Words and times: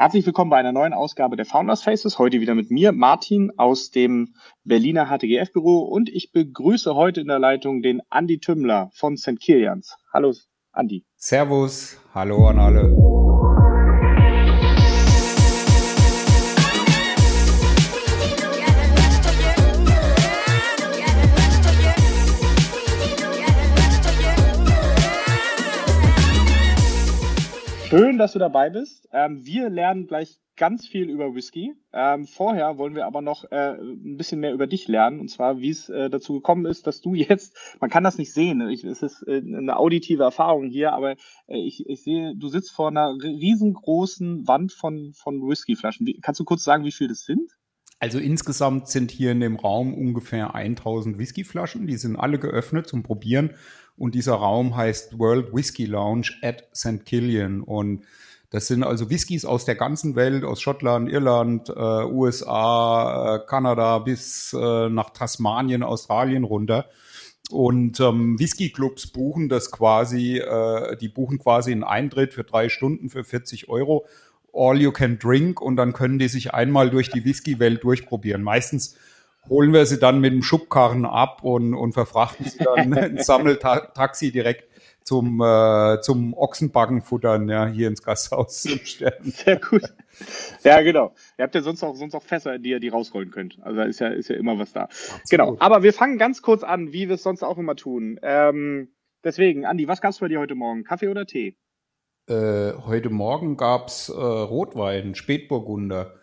Herzlich 0.00 0.24
willkommen 0.26 0.48
bei 0.48 0.58
einer 0.58 0.70
neuen 0.70 0.92
Ausgabe 0.92 1.34
der 1.34 1.44
Founders 1.44 1.82
Faces. 1.82 2.20
Heute 2.20 2.40
wieder 2.40 2.54
mit 2.54 2.70
mir, 2.70 2.92
Martin 2.92 3.50
aus 3.56 3.90
dem 3.90 4.32
Berliner 4.62 5.06
HTGF-Büro 5.06 5.80
und 5.80 6.08
ich 6.08 6.30
begrüße 6.30 6.94
heute 6.94 7.20
in 7.20 7.26
der 7.26 7.40
Leitung 7.40 7.82
den 7.82 8.00
Andi 8.08 8.38
Tümmler 8.38 8.92
von 8.94 9.16
St. 9.16 9.40
Kilians. 9.40 9.96
Hallo, 10.12 10.32
Andi. 10.70 11.04
Servus, 11.16 12.00
hallo 12.14 12.46
an 12.46 12.60
alle. 12.60 13.27
Schön, 27.88 28.18
dass 28.18 28.32
du 28.32 28.38
dabei 28.38 28.68
bist. 28.68 29.08
Ähm, 29.12 29.46
wir 29.46 29.70
lernen 29.70 30.06
gleich 30.06 30.42
ganz 30.58 30.86
viel 30.86 31.08
über 31.08 31.34
Whisky. 31.34 31.74
Ähm, 31.94 32.26
vorher 32.26 32.76
wollen 32.76 32.94
wir 32.94 33.06
aber 33.06 33.22
noch 33.22 33.50
äh, 33.50 33.78
ein 33.80 34.18
bisschen 34.18 34.40
mehr 34.40 34.52
über 34.52 34.66
dich 34.66 34.88
lernen. 34.88 35.20
Und 35.20 35.30
zwar, 35.30 35.60
wie 35.60 35.70
es 35.70 35.88
äh, 35.88 36.10
dazu 36.10 36.34
gekommen 36.34 36.66
ist, 36.66 36.86
dass 36.86 37.00
du 37.00 37.14
jetzt, 37.14 37.56
man 37.80 37.88
kann 37.88 38.04
das 38.04 38.18
nicht 38.18 38.34
sehen, 38.34 38.60
ich, 38.68 38.84
es 38.84 39.02
ist 39.02 39.22
äh, 39.26 39.38
eine 39.38 39.78
auditive 39.78 40.22
Erfahrung 40.22 40.68
hier, 40.68 40.92
aber 40.92 41.12
äh, 41.46 41.56
ich, 41.56 41.88
ich 41.88 42.02
sehe, 42.02 42.34
du 42.36 42.48
sitzt 42.48 42.72
vor 42.72 42.88
einer 42.88 43.14
riesengroßen 43.22 44.46
Wand 44.46 44.72
von, 44.72 45.14
von 45.14 45.40
Whiskyflaschen. 45.40 46.06
Wie, 46.06 46.20
kannst 46.20 46.40
du 46.40 46.44
kurz 46.44 46.64
sagen, 46.64 46.84
wie 46.84 46.92
viel 46.92 47.08
das 47.08 47.24
sind? 47.24 47.56
Also 48.00 48.18
insgesamt 48.18 48.88
sind 48.88 49.10
hier 49.10 49.32
in 49.32 49.40
dem 49.40 49.56
Raum 49.56 49.94
ungefähr 49.94 50.54
1000 50.54 51.18
Whiskyflaschen. 51.18 51.86
Die 51.86 51.96
sind 51.96 52.16
alle 52.16 52.38
geöffnet 52.38 52.86
zum 52.86 53.02
Probieren. 53.02 53.54
Und 53.98 54.14
dieser 54.14 54.34
Raum 54.34 54.76
heißt 54.76 55.18
World 55.18 55.52
Whisky 55.52 55.84
Lounge 55.84 56.30
at 56.42 56.64
St. 56.74 57.04
Killian. 57.04 57.60
Und 57.62 58.04
das 58.50 58.66
sind 58.66 58.82
also 58.82 59.10
Whiskys 59.10 59.44
aus 59.44 59.64
der 59.66 59.74
ganzen 59.74 60.16
Welt, 60.16 60.44
aus 60.44 60.62
Schottland, 60.62 61.10
Irland, 61.10 61.68
äh, 61.68 61.72
USA, 61.72 63.36
äh, 63.36 63.46
Kanada 63.46 63.98
bis 63.98 64.54
äh, 64.54 64.88
nach 64.88 65.10
Tasmanien, 65.10 65.82
Australien 65.82 66.44
runter. 66.44 66.86
Und 67.50 67.98
ähm, 68.00 68.38
Whisky-Clubs 68.38 69.08
buchen 69.08 69.48
das 69.48 69.70
quasi, 69.70 70.38
äh, 70.38 70.96
die 70.96 71.08
buchen 71.08 71.38
quasi 71.38 71.72
einen 71.72 71.84
Eintritt 71.84 72.34
für 72.34 72.44
drei 72.44 72.68
Stunden 72.68 73.10
für 73.10 73.24
40 73.24 73.68
Euro. 73.68 74.06
All 74.52 74.80
you 74.80 74.92
can 74.92 75.18
drink 75.18 75.60
und 75.60 75.76
dann 75.76 75.92
können 75.92 76.18
die 76.18 76.28
sich 76.28 76.54
einmal 76.54 76.90
durch 76.90 77.10
die 77.10 77.24
Whisky-Welt 77.24 77.84
durchprobieren. 77.84 78.42
Meistens 78.42 78.96
holen 79.48 79.72
wir 79.72 79.86
sie 79.86 79.98
dann 79.98 80.20
mit 80.20 80.32
dem 80.32 80.42
Schubkarren 80.42 81.04
ab 81.04 81.42
und, 81.42 81.74
und 81.74 81.92
verfrachten 81.92 82.46
sie 82.46 82.58
dann 82.58 82.92
ein 82.94 83.18
Sammeltaxi 83.18 84.32
direkt 84.32 84.68
zum, 85.08 85.40
äh, 85.40 86.00
zum 86.02 86.34
Ochsenbacken 86.34 87.00
futtern, 87.00 87.48
ja, 87.48 87.66
hier 87.66 87.88
ins 87.88 88.02
Gasthaus 88.02 88.62
zum 88.62 88.78
Stern. 88.80 89.14
Sehr 89.24 89.58
gut. 89.58 89.82
Ja, 90.64 90.82
genau. 90.82 91.14
Ihr 91.38 91.44
habt 91.44 91.54
ja 91.54 91.62
sonst 91.62 91.82
auch, 91.82 91.94
sonst 91.94 92.14
auch 92.14 92.22
Fässer, 92.22 92.58
die 92.58 92.70
ihr 92.70 92.80
die 92.80 92.88
rausrollen 92.88 93.30
könnt. 93.30 93.58
Also 93.62 93.78
da 93.78 93.84
ist 93.84 94.00
ja, 94.00 94.08
ist 94.08 94.28
ja 94.28 94.36
immer 94.36 94.58
was 94.58 94.72
da. 94.74 94.82
Absolut. 94.82 95.30
Genau. 95.30 95.56
Aber 95.60 95.82
wir 95.82 95.94
fangen 95.94 96.18
ganz 96.18 96.42
kurz 96.42 96.62
an, 96.62 96.92
wie 96.92 97.08
wir 97.08 97.14
es 97.14 97.22
sonst 97.22 97.42
auch 97.42 97.56
immer 97.56 97.74
tun. 97.74 98.20
Ähm, 98.22 98.88
deswegen, 99.24 99.64
Andi, 99.64 99.88
was 99.88 100.02
gab's 100.02 100.18
bei 100.18 100.28
dir 100.28 100.40
heute 100.40 100.54
Morgen? 100.54 100.84
Kaffee 100.84 101.08
oder 101.08 101.24
Tee? 101.24 101.56
Äh, 102.28 102.74
heute 102.74 103.08
Morgen 103.08 103.56
gab's 103.56 104.10
äh, 104.10 104.12
Rotwein, 104.12 105.14
Spätburgunder 105.14 106.17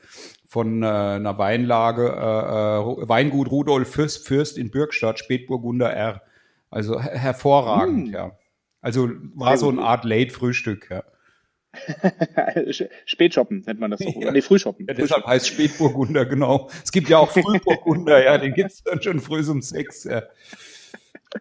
von 0.55 0.83
äh, 0.83 0.85
einer 0.85 1.37
Weinlage, 1.37 2.05
äh, 2.07 3.03
äh, 3.03 3.09
Weingut 3.09 3.51
Rudolf 3.51 3.91
Fürst, 3.91 4.25
Fürst 4.25 4.57
in 4.57 4.71
Bürgstadt, 4.71 5.19
Spätburgunder 5.19 5.91
R. 5.91 6.21
Also 6.69 6.97
hervorragend, 6.97 8.11
mm. 8.11 8.13
ja. 8.13 8.31
Also 8.79 9.09
war 9.33 9.57
so 9.57 9.67
eine 9.67 9.81
Art 9.81 10.05
Late-Frühstück, 10.05 10.89
ja. 10.89 11.03
Spätshoppen 13.05 13.63
nennt 13.65 13.81
man 13.81 13.91
das 13.91 13.99
so. 13.99 14.21
Ja. 14.21 14.31
Nee, 14.31 14.41
Frühshoppen. 14.41 14.85
Ja, 14.87 14.93
deshalb 14.93 15.25
heißt 15.25 15.45
Spätburgunder, 15.45 16.25
genau. 16.25 16.69
Es 16.81 16.93
gibt 16.93 17.09
ja 17.09 17.17
auch 17.17 17.31
Frühburgunder, 17.31 18.23
ja, 18.23 18.37
den 18.37 18.53
gibt's 18.53 18.81
dann 18.81 19.01
schon 19.01 19.19
früh 19.19 19.45
um 19.49 19.61
sechs, 19.61 20.05
ja. 20.05 20.23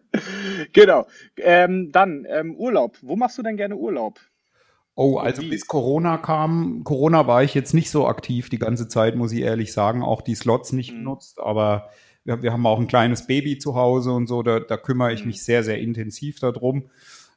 Genau. 0.73 1.07
Ähm, 1.37 1.93
dann 1.93 2.27
ähm, 2.29 2.57
Urlaub. 2.57 2.99
Wo 3.01 3.15
machst 3.15 3.39
du 3.39 3.45
denn 3.45 3.57
gerne 3.57 3.77
Urlaub? 3.77 4.19
Oh, 4.97 5.17
also 5.17 5.43
bis 5.43 5.67
Corona 5.67 6.19
kam, 6.19 6.85
Corona 6.85 7.27
war 7.27 7.43
ich 7.43 7.53
jetzt 7.55 7.75
nicht 7.75 7.91
so 7.91 8.07
aktiv 8.07 8.49
die 8.49 8.61
ganze 8.61 8.87
Zeit, 8.87 9.17
muss 9.17 9.33
ich 9.33 9.41
ehrlich 9.41 9.73
sagen, 9.73 10.05
auch 10.05 10.23
die 10.23 10.37
Slots 10.37 10.73
nicht 10.73 10.93
mhm. 10.93 10.99
genutzt, 10.99 11.41
aber 11.41 11.89
wir, 12.23 12.43
wir, 12.43 12.53
haben 12.53 12.65
auch 12.65 12.79
ein 12.79 12.87
kleines 12.87 13.27
Baby 13.27 13.59
zu 13.59 13.75
Hause 13.75 14.13
und 14.13 14.29
so, 14.29 14.45
da, 14.45 14.61
da 14.61 14.77
kümmere 14.77 15.13
ich 15.13 15.23
mhm. 15.23 15.29
mich 15.29 15.43
sehr, 15.43 15.65
sehr 15.65 15.79
intensiv 15.81 16.39
darum. 16.39 16.91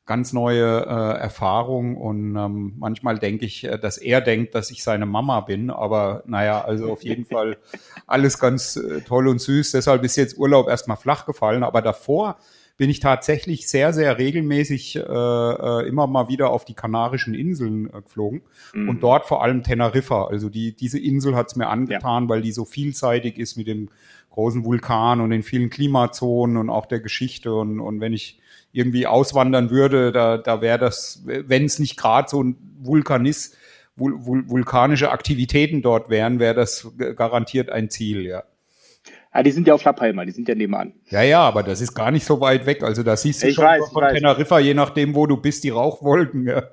Ganz 0.06 0.32
neue 0.34 0.86
äh, 0.86 1.20
Erfahrung 1.20 1.98
und 1.98 2.38
ähm, 2.38 2.76
manchmal 2.78 3.18
denke 3.18 3.46
ich, 3.46 3.66
äh, 3.66 3.78
dass 3.78 3.98
er 3.98 4.22
denkt, 4.22 4.54
dass 4.56 4.72
ich 4.72 4.84
seine 4.84 5.06
Mama 5.08 5.42
bin, 5.42 5.70
aber 5.72 6.24
naja, 6.28 6.64
also 6.64 6.92
auf 6.92 7.04
jeden 7.04 7.26
Fall 7.32 7.58
alles 8.06 8.40
ganz 8.40 8.78
äh, 8.78 9.02
toll 9.02 9.28
und 9.28 9.42
süß. 9.42 9.72
Deshalb 9.72 10.04
ist 10.04 10.16
jetzt 10.16 10.38
Urlaub 10.38 10.70
erstmal 10.70 10.96
flach 10.96 11.26
gefallen, 11.26 11.64
aber 11.64 11.82
davor 11.82 12.38
bin 12.78 12.92
ich 12.92 13.00
tatsächlich 13.00 13.68
sehr, 13.68 13.92
sehr 13.92 14.20
regelmäßig 14.20 14.96
äh, 14.96 15.02
äh, 15.02 15.88
immer 15.88 16.06
mal 16.06 16.30
wieder 16.30 16.52
auf 16.52 16.64
die 16.64 16.76
Kanarischen 16.76 17.34
Inseln 17.34 17.88
äh, 17.88 18.02
geflogen 18.04 18.44
mhm. 18.74 18.90
und 18.90 19.04
dort 19.04 19.26
vor 19.26 19.44
allem 19.44 19.64
Teneriffa. 19.64 20.28
Also 20.28 20.50
die, 20.50 20.76
diese 20.76 21.00
Insel 21.00 21.36
hat's 21.36 21.56
mir 21.56 21.68
angetan, 21.68 22.24
ja. 22.24 22.30
weil 22.30 22.42
die 22.42 22.52
so 22.52 22.66
vielseitig 22.66 23.38
ist 23.40 23.58
mit 23.58 23.68
dem 23.68 23.90
großen 24.30 24.64
Vulkan 24.64 25.20
und 25.22 25.32
den 25.32 25.42
vielen 25.42 25.72
Klimazonen 25.72 26.58
und 26.58 26.70
auch 26.70 26.86
der 26.86 27.00
Geschichte. 27.00 27.54
Und, 27.56 27.80
und 27.80 28.00
wenn 28.00 28.14
ich 28.14 28.40
irgendwie 28.72 29.08
auswandern 29.08 29.72
würde, 29.72 30.12
da, 30.12 30.38
da 30.38 30.62
wäre 30.62 30.78
das, 30.78 31.24
wenn 31.26 31.66
es 31.66 31.80
nicht 31.80 31.98
gerade 31.98 32.30
so 32.30 32.44
ein 32.44 32.56
Vulkan 32.80 33.26
ist, 33.26 33.58
vul, 33.96 34.24
vul, 34.24 34.48
vulkanische 34.48 35.10
Aktivitäten 35.12 35.82
dort 35.82 36.12
wären, 36.12 36.40
wäre 36.40 36.54
das 36.54 36.92
garantiert 37.16 37.72
ein 37.72 37.90
Ziel, 37.90 38.28
ja. 38.28 38.44
Ah, 39.32 39.44
die 39.44 39.52
sind 39.52 39.68
ja 39.68 39.74
auf 39.74 39.84
La 39.84 39.94
Palma, 39.94 40.26
die 40.26 40.32
sind 40.32 40.48
ja 40.48 40.56
nebenan. 40.56 40.94
Ja, 41.10 41.22
ja, 41.22 41.42
aber 41.42 41.64
das 41.64 41.82
ist 41.82 41.94
gar 41.94 42.12
nicht 42.12 42.26
so 42.26 42.42
weit 42.42 42.66
weg. 42.66 42.84
Also 42.84 43.04
da 43.04 43.16
siehst 43.16 43.44
du 43.44 43.48
ich 43.48 43.56
schon 43.56 43.66
weiß, 43.66 43.90
von 43.92 44.08
Teneriffa, 44.08 44.60
je 44.60 44.74
nachdem, 44.74 45.16
wo 45.16 45.28
du 45.28 45.38
bist, 45.38 45.64
die 45.64 45.70
Rauchwolken. 45.70 46.48
Ja. 46.48 46.64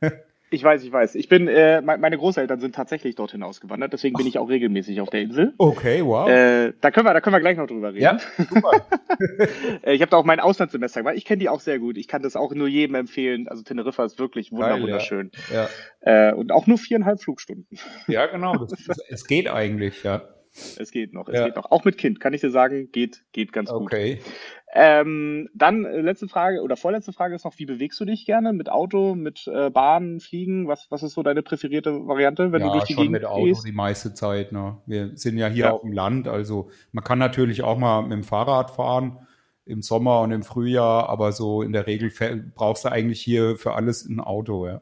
Ich 0.52 0.62
weiß, 0.62 0.84
ich 0.84 0.92
weiß. 0.92 1.14
Ich 1.14 1.30
bin, 1.30 1.48
äh, 1.48 1.80
meine 1.80 2.18
Großeltern 2.18 2.60
sind 2.60 2.74
tatsächlich 2.74 3.14
dorthin 3.14 3.42
ausgewandert, 3.42 3.94
deswegen 3.94 4.16
bin 4.16 4.26
ich 4.26 4.38
auch 4.38 4.50
regelmäßig 4.50 5.00
auf 5.00 5.08
der 5.08 5.22
Insel. 5.22 5.54
Okay, 5.56 6.04
wow. 6.04 6.28
Äh, 6.28 6.74
da 6.78 6.90
können 6.90 7.06
wir, 7.06 7.14
da 7.14 7.22
können 7.22 7.34
wir 7.34 7.40
gleich 7.40 7.56
noch 7.56 7.66
drüber 7.66 7.94
reden. 7.94 8.02
Ja, 8.02 8.18
super. 8.36 8.70
Äh, 9.82 9.94
ich 9.94 10.02
habe 10.02 10.10
da 10.10 10.16
auch 10.18 10.24
mein 10.24 10.40
Auslandssemester 10.40 11.00
gemacht. 11.00 11.16
Ich 11.16 11.24
kenne 11.24 11.38
die 11.38 11.48
auch 11.48 11.60
sehr 11.60 11.78
gut. 11.78 11.96
Ich 11.96 12.06
kann 12.06 12.22
das 12.22 12.36
auch 12.36 12.52
nur 12.52 12.68
jedem 12.68 12.94
empfehlen. 12.96 13.48
Also 13.48 13.62
Teneriffa 13.62 14.04
ist 14.04 14.18
wirklich 14.18 14.52
wunderschön. 14.52 15.30
Ja. 15.52 15.68
ja. 16.04 16.28
Äh, 16.30 16.34
und 16.34 16.52
auch 16.52 16.66
nur 16.66 16.78
viereinhalb 16.78 17.20
Flugstunden. 17.20 17.78
Ja, 18.06 18.26
genau. 18.26 18.54
Das, 18.56 18.98
es 19.08 19.26
geht 19.26 19.48
eigentlich, 19.48 20.02
ja. 20.02 20.22
Es 20.54 20.90
geht 20.90 21.14
noch, 21.14 21.28
es 21.28 21.34
ja. 21.34 21.46
geht 21.46 21.56
noch. 21.56 21.70
Auch 21.70 21.84
mit 21.84 21.96
Kind, 21.96 22.20
kann 22.20 22.34
ich 22.34 22.42
dir 22.42 22.50
sagen, 22.50 22.90
geht, 22.92 23.24
geht 23.32 23.52
ganz 23.52 23.70
gut. 23.70 23.82
Okay. 23.82 24.20
Ähm, 24.74 25.48
dann 25.54 25.84
äh, 25.84 26.00
letzte 26.00 26.28
Frage 26.28 26.60
oder 26.60 26.76
vorletzte 26.76 27.12
Frage 27.12 27.34
ist 27.34 27.44
noch, 27.44 27.58
wie 27.58 27.66
bewegst 27.66 27.98
du 28.00 28.04
dich 28.04 28.26
gerne? 28.26 28.52
Mit 28.52 28.70
Auto, 28.70 29.14
mit 29.14 29.46
äh, 29.46 29.70
Bahn, 29.70 30.20
Fliegen? 30.20 30.68
Was, 30.68 30.90
was 30.90 31.02
ist 31.02 31.14
so 31.14 31.22
deine 31.22 31.42
präferierte 31.42 32.06
Variante, 32.06 32.52
wenn 32.52 32.60
ja, 32.60 32.66
du 32.66 32.72
durch 32.74 32.84
die 32.84 32.94
schon 32.94 33.04
Gegend 33.04 33.12
mit 33.12 33.24
Auto 33.24 33.44
gehst? 33.44 33.66
die 33.66 33.72
meiste 33.72 34.12
Zeit. 34.12 34.52
Ne? 34.52 34.78
Wir 34.86 35.16
sind 35.16 35.38
ja 35.38 35.48
hier 35.48 35.64
ja. 35.66 35.70
auf 35.72 35.82
dem 35.82 35.92
Land, 35.92 36.28
also 36.28 36.70
man 36.92 37.02
kann 37.04 37.18
natürlich 37.18 37.62
auch 37.62 37.78
mal 37.78 38.02
mit 38.02 38.12
dem 38.12 38.24
Fahrrad 38.24 38.70
fahren 38.70 39.26
im 39.64 39.80
Sommer 39.80 40.20
und 40.20 40.32
im 40.32 40.42
Frühjahr, 40.42 41.08
aber 41.08 41.32
so 41.32 41.62
in 41.62 41.72
der 41.72 41.86
Regel 41.86 42.10
brauchst 42.54 42.84
du 42.84 42.90
eigentlich 42.90 43.20
hier 43.20 43.56
für 43.56 43.74
alles 43.74 44.06
ein 44.06 44.20
Auto, 44.20 44.66
ja. 44.66 44.80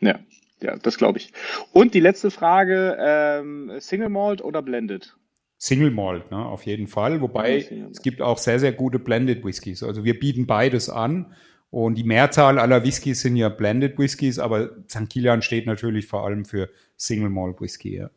Ja, 0.00 0.18
ja, 0.64 0.76
das 0.76 0.98
glaube 0.98 1.18
ich. 1.18 1.32
Und 1.72 1.94
die 1.94 2.00
letzte 2.00 2.30
Frage, 2.30 2.96
ähm, 2.98 3.70
Single 3.78 4.08
Malt 4.08 4.42
oder 4.42 4.62
Blended? 4.62 5.14
Single 5.58 5.90
Malt, 5.90 6.30
ne, 6.30 6.44
auf 6.44 6.66
jeden 6.66 6.86
Fall. 6.86 7.20
Wobei 7.20 7.58
ja, 7.58 7.86
es 7.90 8.02
gibt 8.02 8.20
auch 8.20 8.38
sehr, 8.38 8.58
sehr 8.58 8.72
gute 8.72 8.98
Blended 8.98 9.44
Whiskys. 9.44 9.82
Also 9.82 10.04
wir 10.04 10.18
bieten 10.18 10.46
beides 10.46 10.88
an. 10.88 11.34
Und 11.70 11.96
die 11.96 12.04
Mehrzahl 12.04 12.58
aller 12.60 12.84
Whiskys 12.84 13.20
sind 13.20 13.36
ja 13.36 13.48
Blended 13.48 13.98
Whiskys, 13.98 14.38
aber 14.38 14.70
St. 14.88 15.10
Kilian 15.10 15.42
steht 15.42 15.66
natürlich 15.66 16.06
vor 16.06 16.24
allem 16.24 16.44
für 16.44 16.70
Single 16.96 17.30
Malt 17.30 17.60
Whisky. 17.60 17.96
Ja. 17.96 18.10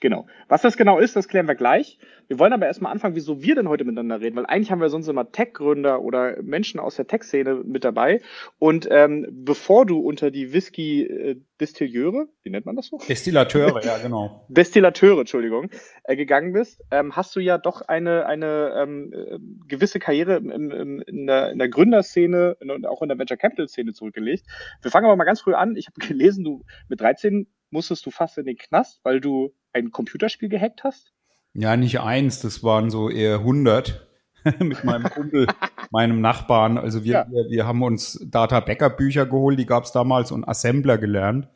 Genau. 0.00 0.26
Was 0.48 0.62
das 0.62 0.76
genau 0.76 0.98
ist, 0.98 1.16
das 1.16 1.28
klären 1.28 1.48
wir 1.48 1.54
gleich. 1.54 1.98
Wir 2.28 2.38
wollen 2.38 2.52
aber 2.52 2.66
erstmal 2.66 2.92
anfangen, 2.92 3.14
wieso 3.14 3.42
wir 3.42 3.54
denn 3.54 3.68
heute 3.68 3.84
miteinander 3.84 4.20
reden, 4.20 4.36
weil 4.36 4.46
eigentlich 4.46 4.70
haben 4.70 4.80
wir 4.80 4.88
sonst 4.88 5.08
immer 5.08 5.30
Tech-Gründer 5.30 6.02
oder 6.02 6.42
Menschen 6.42 6.80
aus 6.80 6.96
der 6.96 7.06
Tech-Szene 7.06 7.62
mit 7.64 7.84
dabei. 7.84 8.20
Und 8.58 8.88
ähm, 8.90 9.26
bevor 9.30 9.86
du 9.86 10.00
unter 10.00 10.30
die 10.30 10.52
Whisky-Distilleure, 10.52 12.26
wie 12.42 12.50
nennt 12.50 12.66
man 12.66 12.76
das 12.76 12.86
so? 12.86 12.98
Destillateure, 13.08 13.84
ja, 13.84 13.98
genau. 13.98 14.44
Destillateure, 14.48 15.20
Entschuldigung, 15.20 15.70
äh, 16.04 16.16
gegangen 16.16 16.52
bist, 16.52 16.82
ähm, 16.90 17.14
hast 17.14 17.36
du 17.36 17.40
ja 17.40 17.58
doch 17.58 17.82
eine, 17.82 18.26
eine 18.26 18.74
ähm, 18.76 19.12
äh, 19.12 19.38
gewisse 19.68 20.00
Karriere 20.00 20.36
im, 20.36 20.50
im, 20.50 21.00
in, 21.02 21.26
der, 21.26 21.52
in 21.52 21.58
der 21.58 21.68
Gründerszene 21.68 22.56
und 22.60 22.86
auch 22.86 23.02
in 23.02 23.08
der 23.08 23.18
Venture 23.18 23.36
Capital-Szene 23.36 23.92
zurückgelegt. 23.92 24.44
Wir 24.82 24.90
fangen 24.90 25.06
aber 25.06 25.16
mal 25.16 25.24
ganz 25.24 25.40
früh 25.40 25.54
an. 25.54 25.76
Ich 25.76 25.86
habe 25.86 25.96
gelesen, 26.06 26.44
du 26.44 26.64
mit 26.88 27.00
13 27.00 27.46
musstest 27.70 28.06
du 28.06 28.10
fast 28.10 28.38
in 28.38 28.46
den 28.46 28.56
Knast, 28.56 29.00
weil 29.02 29.20
du 29.20 29.54
ein 29.72 29.90
Computerspiel 29.90 30.48
gehackt 30.48 30.84
hast? 30.84 31.12
Ja, 31.54 31.76
nicht 31.76 32.00
eins, 32.00 32.40
das 32.40 32.62
waren 32.62 32.90
so 32.90 33.08
eher 33.08 33.38
100 33.38 34.06
mit 34.60 34.84
meinem 34.84 35.04
Kumpel, 35.04 35.46
meinem 35.90 36.20
Nachbarn. 36.20 36.78
Also 36.78 37.04
wir, 37.04 37.12
ja. 37.12 37.26
wir, 37.30 37.48
wir, 37.48 37.66
haben 37.66 37.82
uns 37.82 38.20
Data 38.26 38.60
Backup 38.60 38.96
Bücher 38.96 39.26
geholt, 39.26 39.58
die 39.58 39.66
gab 39.66 39.84
es 39.84 39.92
damals 39.92 40.32
und 40.32 40.46
Assembler 40.46 40.98
gelernt. 40.98 41.48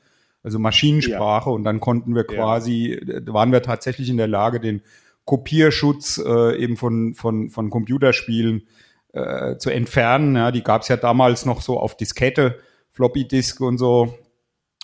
also 0.42 0.58
Maschinensprache. 0.58 1.50
Ja. 1.50 1.54
Und 1.54 1.64
dann 1.64 1.80
konnten 1.80 2.14
wir 2.14 2.24
quasi, 2.24 3.00
ja. 3.06 3.32
waren 3.32 3.52
wir 3.52 3.62
tatsächlich 3.62 4.08
in 4.08 4.16
der 4.16 4.28
Lage, 4.28 4.60
den 4.60 4.82
Kopierschutz 5.24 6.18
äh, 6.18 6.56
eben 6.56 6.76
von, 6.76 7.14
von, 7.14 7.50
von 7.50 7.70
Computerspielen 7.70 8.66
äh, 9.12 9.56
zu 9.58 9.70
entfernen. 9.70 10.34
Ja, 10.34 10.50
die 10.50 10.62
gab 10.62 10.82
es 10.82 10.88
ja 10.88 10.96
damals 10.96 11.44
noch 11.46 11.60
so 11.60 11.78
auf 11.78 11.96
Diskette, 11.96 12.58
Floppy 12.90 13.28
Disk 13.28 13.60
und 13.60 13.78
so. 13.78 14.18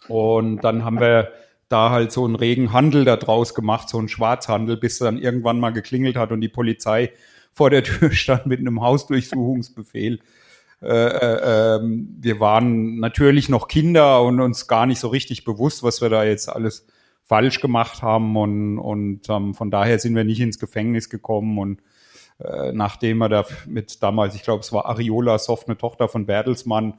Und 0.09 0.63
dann 0.63 0.85
haben 0.85 1.01
wir 1.01 1.33
da 1.69 1.91
halt 1.91 2.13
so 2.13 2.25
einen 2.25 2.37
regen 2.37 2.73
Handel 2.73 3.05
da 3.05 3.17
draus 3.17 3.55
gemacht, 3.55 3.89
so 3.89 3.99
einen 3.99 4.09
Schwarzhandel, 4.09 4.77
bis 4.77 4.99
dann 4.99 5.19
irgendwann 5.19 5.59
mal 5.59 5.71
geklingelt 5.71 6.17
hat 6.17 6.31
und 6.31 6.41
die 6.41 6.49
Polizei 6.49 7.13
vor 7.53 7.71
der 7.71 7.83
Tür 7.83 8.11
stand 8.13 8.47
mit 8.47 8.61
einem 8.61 8.81
Hausdurchsuchungsbefehl. 8.81 10.21
Äh, 10.83 10.87
äh, 10.89 11.77
ähm, 11.77 12.17
wir 12.21 12.39
waren 12.39 12.99
natürlich 13.01 13.49
noch 13.49 13.67
Kinder 13.67 14.23
und 14.23 14.41
uns 14.41 14.69
gar 14.69 14.87
nicht 14.87 15.01
so 15.01 15.09
richtig 15.09 15.45
bewusst, 15.45 15.83
was 15.83 16.03
wir 16.03 16.11
da 16.11 16.23
jetzt 16.23 16.49
alles 16.49 16.87
falsch 17.25 17.61
gemacht 17.61 18.03
haben 18.03 18.37
und, 18.37 18.79
und 18.79 19.29
ähm, 19.29 19.55
von 19.55 19.71
daher 19.71 19.99
sind 19.99 20.15
wir 20.15 20.25
nicht 20.25 20.41
ins 20.41 20.59
Gefängnis 20.59 21.09
gekommen 21.09 21.59
und 21.59 21.81
äh, 22.38 22.73
nachdem 22.73 23.19
wir 23.19 23.29
da 23.29 23.44
mit 23.67 24.03
damals, 24.03 24.35
ich 24.35 24.43
glaube, 24.43 24.61
es 24.61 24.73
war 24.73 24.87
Ariola 24.87 25.38
Soft, 25.38 25.69
eine 25.69 25.79
Tochter 25.79 26.09
von 26.09 26.27
Bertelsmann, 26.27 26.94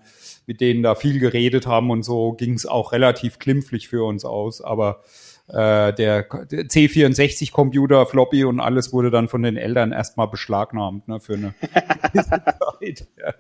mit 0.48 0.62
denen 0.62 0.81
da 0.81 0.95
viel 0.95 1.19
geredet 1.19 1.68
haben 1.68 1.92
und 1.92 2.04
so, 2.04 2.34
ging 2.34 2.54
es 2.54 2.66
auch 2.66 2.92
relativ 2.92 3.38
klimpflich 3.38 3.88
für 3.88 4.04
uns 4.04 4.25
aus. 4.25 4.62
Aber 4.62 5.01
äh, 5.48 5.94
der, 5.94 6.24
der 6.24 6.66
C64-Computer, 6.66 8.06
Floppy 8.06 8.44
und 8.45 8.60
alles 8.60 8.92
wurde 8.94 9.12
dann 9.12 9.28
von 9.28 9.44
den 9.44 9.57
Eltern 9.57 9.92
erstmal 9.92 10.28
beschlagnahmt 10.28 11.07
ne, 11.07 11.19
für 11.19 11.34
eine 11.36 11.54
Zeit. 12.13 13.07
Ja. 13.18 13.34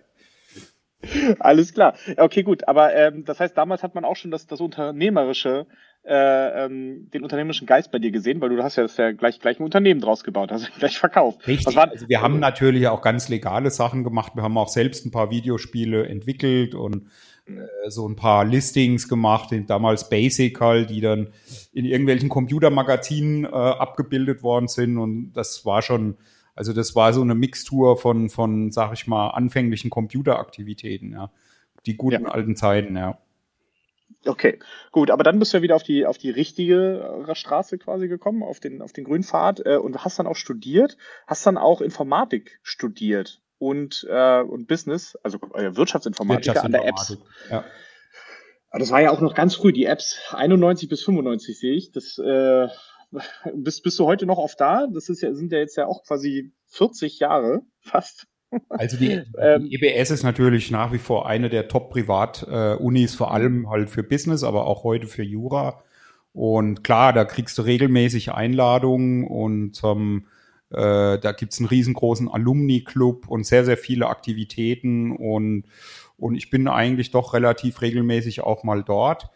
Alles 1.39 1.73
klar. 1.73 1.95
Okay, 2.17 2.43
gut. 2.43 2.67
Aber 2.67 2.93
ähm, 2.95 3.25
das 3.25 3.39
heißt, 3.39 3.57
damals 3.57 3.83
hat 3.83 3.95
man 3.95 4.05
auch 4.05 4.15
schon 4.15 4.31
das, 4.31 4.47
das 4.47 4.61
Unternehmerische, 4.61 5.67
äh, 6.03 6.65
ähm, 6.65 7.09
den 7.11 7.23
unternehmerischen 7.23 7.67
Geist 7.67 7.91
bei 7.91 7.99
dir 7.99 8.11
gesehen, 8.11 8.39
weil 8.39 8.49
du 8.49 8.63
hast 8.63 8.77
ja 8.77 8.83
das 8.83 8.97
ja 8.97 9.11
gleich, 9.11 9.39
gleich 9.39 9.59
ein 9.59 9.63
Unternehmen 9.63 9.99
draus 9.99 10.23
gebaut, 10.23 10.51
also 10.53 10.67
gleich 10.77 10.97
verkauft. 10.97 11.47
Richtig. 11.47 11.75
War, 11.75 11.89
also 11.89 12.07
wir 12.07 12.21
haben 12.21 12.39
natürlich 12.39 12.87
auch 12.87 13.01
ganz 13.01 13.29
legale 13.29 13.71
Sachen 13.71 14.03
gemacht. 14.03 14.33
Wir 14.35 14.43
haben 14.43 14.57
auch 14.57 14.69
selbst 14.69 15.05
ein 15.05 15.11
paar 15.11 15.31
Videospiele 15.31 16.07
entwickelt 16.07 16.75
und 16.75 17.07
äh, 17.45 17.89
so 17.89 18.07
ein 18.07 18.15
paar 18.15 18.45
Listings 18.45 19.07
gemacht, 19.07 19.53
damals 19.67 20.09
Basic 20.09 20.59
halt, 20.59 20.89
die 20.89 21.01
dann 21.01 21.29
in 21.73 21.85
irgendwelchen 21.85 22.29
Computermagazinen 22.29 23.45
äh, 23.45 23.49
abgebildet 23.49 24.43
worden 24.43 24.67
sind 24.67 24.97
und 24.97 25.33
das 25.33 25.65
war 25.65 25.81
schon 25.81 26.17
also 26.57 26.73
das 26.73 26.95
war 26.95 27.13
so 27.13 27.21
eine 27.21 27.35
Mixtur 27.35 27.97
von, 27.97 28.29
von, 28.29 28.71
sag 28.71 28.91
ich 28.93 29.05
mal, 29.05 29.29
anfänglichen 29.29 29.91
Computeraktivitäten, 29.91 31.13
ja. 31.13 31.29
Die 31.85 31.95
guten 31.95 32.23
ja. 32.23 32.31
alten 32.31 32.55
Zeiten, 32.55 32.97
ja. 32.97 33.19
Okay, 34.25 34.59
gut, 34.91 35.11
aber 35.11 35.23
dann 35.23 35.39
bist 35.39 35.53
du 35.53 35.57
ja 35.57 35.63
wieder 35.63 35.75
auf 35.75 35.83
die, 35.83 36.05
auf 36.05 36.17
die 36.17 36.31
richtige 36.31 37.27
Straße 37.33 37.77
quasi 37.77 38.07
gekommen, 38.07 38.43
auf 38.43 38.59
den, 38.59 38.81
auf 38.81 38.91
den 38.91 39.05
grünen 39.05 39.23
Pfad 39.23 39.65
äh, 39.65 39.77
und 39.77 40.03
hast 40.03 40.19
dann 40.19 40.27
auch 40.27 40.35
studiert, 40.35 40.97
hast 41.27 41.45
dann 41.45 41.57
auch 41.57 41.81
Informatik 41.81 42.59
studiert 42.63 43.41
und, 43.59 44.05
äh, 44.09 44.41
und 44.41 44.67
Business, 44.67 45.17
also 45.23 45.37
äh, 45.53 45.75
Wirtschaftsinformatik, 45.75 46.47
Wirtschaftsinformatik 46.47 46.65
an 46.65 46.71
der 46.71 46.87
Apps. 46.87 47.17
Ja. 47.49 47.65
Das 48.71 48.91
war 48.91 49.01
ja 49.01 49.11
auch 49.11 49.21
noch 49.21 49.33
ganz 49.33 49.55
früh, 49.55 49.71
die 49.71 49.85
Apps 49.85 50.19
91 50.31 50.89
bis 50.89 51.03
95 51.03 51.57
sehe 51.57 51.73
ich. 51.73 51.91
Das 51.91 52.17
äh, 52.17 52.67
bist, 53.53 53.83
bist 53.83 53.97
du 53.99 54.05
heute 54.05 54.25
noch 54.25 54.37
oft 54.37 54.59
da? 54.59 54.87
Das 54.87 55.09
ist 55.09 55.21
ja, 55.21 55.33
sind 55.33 55.51
ja 55.51 55.59
jetzt 55.59 55.77
ja 55.77 55.87
auch 55.87 56.03
quasi 56.03 56.51
40 56.67 57.19
Jahre 57.19 57.61
fast. 57.79 58.27
Also 58.69 58.97
die, 58.97 59.11
ähm, 59.39 59.69
die 59.69 59.75
EBS 59.75 60.11
ist 60.11 60.23
natürlich 60.23 60.71
nach 60.71 60.91
wie 60.93 60.97
vor 60.97 61.27
eine 61.27 61.49
der 61.49 61.67
Top-Privat-Unis, 61.67 63.15
vor 63.15 63.31
allem 63.31 63.69
halt 63.69 63.89
für 63.89 64.03
Business, 64.03 64.43
aber 64.43 64.67
auch 64.67 64.83
heute 64.83 65.07
für 65.07 65.23
Jura. 65.23 65.83
Und 66.33 66.83
klar, 66.83 67.13
da 67.13 67.25
kriegst 67.25 67.57
du 67.57 67.63
regelmäßig 67.63 68.31
Einladungen 68.31 69.25
und 69.25 69.81
ähm, 69.83 70.27
äh, 70.69 71.17
da 71.17 71.31
gibt's 71.31 71.59
einen 71.59 71.67
riesengroßen 71.67 72.29
Alumni-Club 72.29 73.27
und 73.27 73.45
sehr, 73.45 73.65
sehr 73.65 73.77
viele 73.77 74.07
Aktivitäten 74.07 75.15
und, 75.15 75.63
und 76.17 76.35
ich 76.35 76.49
bin 76.49 76.67
eigentlich 76.67 77.11
doch 77.11 77.33
relativ 77.33 77.81
regelmäßig 77.81 78.41
auch 78.41 78.63
mal 78.63 78.83
dort. 78.83 79.29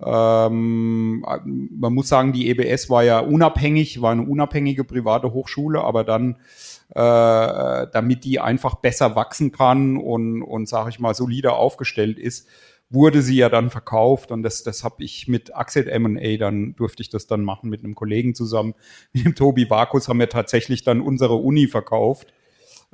Ähm, 0.00 1.24
man 1.46 1.94
muss 1.94 2.08
sagen, 2.08 2.32
die 2.32 2.48
EBS 2.50 2.90
war 2.90 3.04
ja 3.04 3.20
unabhängig, 3.20 4.02
war 4.02 4.12
eine 4.12 4.22
unabhängige 4.22 4.84
private 4.84 5.32
Hochschule, 5.32 5.82
aber 5.82 6.04
dann, 6.04 6.36
äh, 6.90 7.86
damit 7.92 8.24
die 8.24 8.40
einfach 8.40 8.76
besser 8.76 9.14
wachsen 9.14 9.52
kann 9.52 9.96
und, 9.96 10.42
und 10.42 10.68
sage 10.68 10.90
ich 10.90 10.98
mal, 10.98 11.14
solider 11.14 11.56
aufgestellt 11.56 12.18
ist, 12.18 12.48
wurde 12.90 13.22
sie 13.22 13.36
ja 13.36 13.48
dann 13.48 13.70
verkauft 13.70 14.30
und 14.30 14.42
das, 14.42 14.62
das 14.62 14.84
habe 14.84 15.02
ich 15.04 15.26
mit 15.26 15.54
Axel 15.54 15.88
M&A, 15.88 16.36
dann 16.36 16.76
durfte 16.76 17.02
ich 17.02 17.08
das 17.08 17.26
dann 17.26 17.42
machen 17.42 17.70
mit 17.70 17.82
einem 17.84 17.94
Kollegen 17.94 18.34
zusammen. 18.34 18.74
Mit 19.12 19.24
dem 19.24 19.34
Tobi 19.34 19.70
Vakus 19.70 20.08
haben 20.08 20.18
wir 20.18 20.28
tatsächlich 20.28 20.84
dann 20.84 21.00
unsere 21.00 21.34
Uni 21.34 21.66
verkauft. 21.66 22.32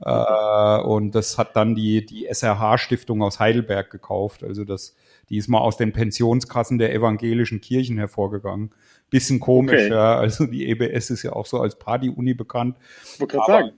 Äh, 0.02 0.80
und 0.82 1.14
das 1.14 1.38
hat 1.38 1.56
dann 1.56 1.74
die, 1.74 2.06
die 2.06 2.26
SRH-Stiftung 2.26 3.22
aus 3.22 3.38
Heidelberg 3.38 3.90
gekauft. 3.90 4.44
Also 4.44 4.64
das, 4.64 4.96
die 5.30 5.36
ist 5.36 5.48
mal 5.48 5.60
aus 5.60 5.76
den 5.76 5.92
Pensionskassen 5.92 6.78
der 6.78 6.92
evangelischen 6.92 7.60
Kirchen 7.60 7.96
hervorgegangen. 7.96 8.72
Bisschen 9.08 9.40
komisch, 9.40 9.84
okay. 9.84 9.90
ja. 9.90 10.16
Also 10.16 10.46
die 10.46 10.68
EBS 10.68 11.10
ist 11.10 11.22
ja 11.22 11.32
auch 11.32 11.46
so 11.46 11.60
als 11.60 11.78
Party-Uni 11.78 12.34
bekannt. 12.34 12.76
Ich 13.14 13.20
wollte 13.20 13.36
gerade 13.36 13.52
sagen. 13.52 13.70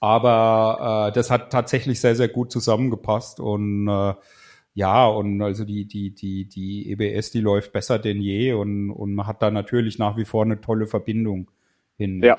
Aber 0.00 1.08
äh, 1.08 1.12
das 1.12 1.30
hat 1.30 1.52
tatsächlich 1.52 2.00
sehr, 2.00 2.16
sehr 2.16 2.28
gut 2.28 2.50
zusammengepasst 2.50 3.38
und 3.38 3.86
äh, 3.88 4.14
ja, 4.74 5.06
und 5.06 5.42
also 5.42 5.64
die, 5.64 5.84
die, 5.84 6.14
die, 6.14 6.46
die 6.46 6.90
EBS, 6.92 7.32
die 7.32 7.40
läuft 7.40 7.72
besser 7.72 7.98
denn 7.98 8.20
je 8.20 8.52
und, 8.52 8.90
und 8.90 9.14
man 9.14 9.26
hat 9.26 9.42
da 9.42 9.50
natürlich 9.50 9.98
nach 9.98 10.16
wie 10.16 10.24
vor 10.24 10.44
eine 10.44 10.60
tolle 10.60 10.86
Verbindung 10.86 11.50
hin. 11.96 12.22
Ja, 12.22 12.38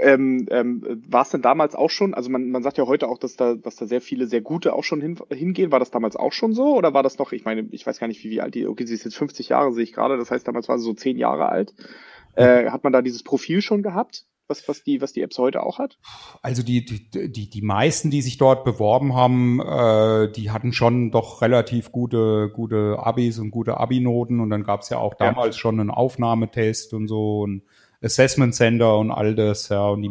ähm, 0.00 0.46
ähm, 0.50 1.02
war 1.08 1.22
es 1.22 1.30
denn 1.30 1.42
damals 1.42 1.74
auch 1.74 1.90
schon, 1.90 2.14
also 2.14 2.30
man, 2.30 2.50
man 2.50 2.62
sagt 2.62 2.78
ja 2.78 2.86
heute 2.86 3.08
auch, 3.08 3.18
dass 3.18 3.36
da, 3.36 3.54
dass 3.54 3.76
da 3.76 3.86
sehr 3.86 4.00
viele 4.00 4.26
sehr 4.26 4.40
gute 4.40 4.74
auch 4.74 4.84
schon 4.84 5.00
hin, 5.00 5.18
hingehen. 5.30 5.72
War 5.72 5.78
das 5.78 5.90
damals 5.90 6.16
auch 6.16 6.32
schon 6.32 6.52
so 6.52 6.76
oder 6.76 6.94
war 6.94 7.02
das 7.02 7.18
noch, 7.18 7.32
ich 7.32 7.44
meine, 7.44 7.68
ich 7.70 7.86
weiß 7.86 7.98
gar 7.98 8.06
nicht, 8.06 8.22
wie, 8.24 8.30
wie 8.30 8.40
alt 8.40 8.54
die, 8.54 8.66
okay, 8.66 8.86
sie 8.86 8.94
ist 8.94 9.04
jetzt 9.04 9.16
50 9.16 9.50
Jahre, 9.50 9.72
sehe 9.72 9.84
ich 9.84 9.92
gerade, 9.92 10.16
das 10.16 10.30
heißt, 10.30 10.46
damals 10.46 10.68
war 10.68 10.78
sie 10.78 10.84
so 10.84 10.94
10 10.94 11.18
Jahre 11.18 11.48
alt. 11.48 11.74
Äh, 12.36 12.70
hat 12.70 12.82
man 12.82 12.92
da 12.92 13.00
dieses 13.00 13.22
Profil 13.22 13.62
schon 13.62 13.82
gehabt? 13.82 14.26
Was, 14.46 14.68
was, 14.68 14.82
die, 14.82 15.00
was 15.00 15.14
die 15.14 15.22
Apps 15.22 15.38
heute 15.38 15.62
auch 15.62 15.78
hat? 15.78 15.96
Also 16.42 16.62
die, 16.62 16.84
die, 16.84 17.30
die, 17.32 17.48
die 17.48 17.62
meisten, 17.62 18.10
die 18.10 18.20
sich 18.20 18.36
dort 18.36 18.64
beworben 18.64 19.14
haben, 19.14 19.58
äh, 19.60 20.30
die 20.30 20.50
hatten 20.50 20.74
schon 20.74 21.10
doch 21.10 21.40
relativ 21.40 21.92
gute, 21.92 22.50
gute 22.52 22.98
Abis 22.98 23.38
und 23.38 23.50
gute 23.50 23.78
Abi-Noten 23.78 24.40
und 24.40 24.50
dann 24.50 24.62
gab 24.62 24.82
es 24.82 24.90
ja 24.90 24.98
auch 24.98 25.14
damals 25.14 25.56
ja. 25.56 25.60
schon 25.60 25.80
einen 25.80 25.90
Aufnahmetest 25.90 26.92
und 26.92 27.08
so 27.08 27.40
und 27.40 27.62
Assessment 28.04 28.54
Center 28.54 28.98
und 28.98 29.10
all 29.10 29.34
das, 29.34 29.70
ja, 29.70 29.88
und 29.88 30.02
die 30.02 30.10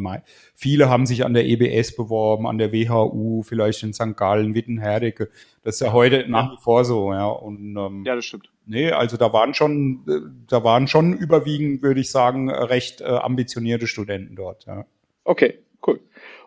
viele 0.55 0.89
haben 0.89 1.05
sich 1.05 1.23
an 1.23 1.33
der 1.33 1.45
EBS 1.45 1.95
beworben, 1.95 2.47
an 2.47 2.57
der 2.57 2.73
WHU, 2.73 3.43
vielleicht 3.43 3.83
in 3.83 3.93
St. 3.93 4.15
Gallen, 4.15 4.55
Wittenherdecke. 4.55 5.29
Das 5.63 5.75
ist 5.75 5.81
ja 5.81 5.93
heute 5.93 6.27
nach 6.27 6.53
wie 6.53 6.61
vor 6.61 6.85
so, 6.85 7.13
ja. 7.13 7.27
Und, 7.27 7.75
ähm, 7.77 8.03
ja, 8.05 8.15
das 8.15 8.25
stimmt. 8.25 8.49
Nee, 8.65 8.91
also 8.91 9.17
da 9.17 9.31
waren 9.31 9.53
schon, 9.53 10.43
da 10.47 10.63
waren 10.63 10.87
schon 10.87 11.13
überwiegend, 11.13 11.83
würde 11.83 11.99
ich 11.99 12.09
sagen, 12.09 12.49
recht 12.49 13.01
äh, 13.01 13.05
ambitionierte 13.05 13.87
Studenten 13.87 14.35
dort, 14.35 14.65
ja. 14.65 14.85
Okay, 15.23 15.59
cool. 15.85 15.99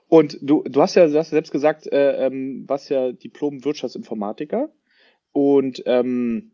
Und 0.08 0.38
du, 0.40 0.62
du 0.64 0.80
hast 0.80 0.94
ja 0.94 1.06
du 1.06 1.18
hast 1.18 1.30
selbst 1.30 1.52
gesagt, 1.52 1.86
äh, 1.86 2.26
ähm, 2.26 2.64
was 2.66 2.88
ja 2.88 3.12
Diplom-Wirtschaftsinformatiker. 3.12 4.68
Und 5.32 5.82
ähm, 5.86 6.52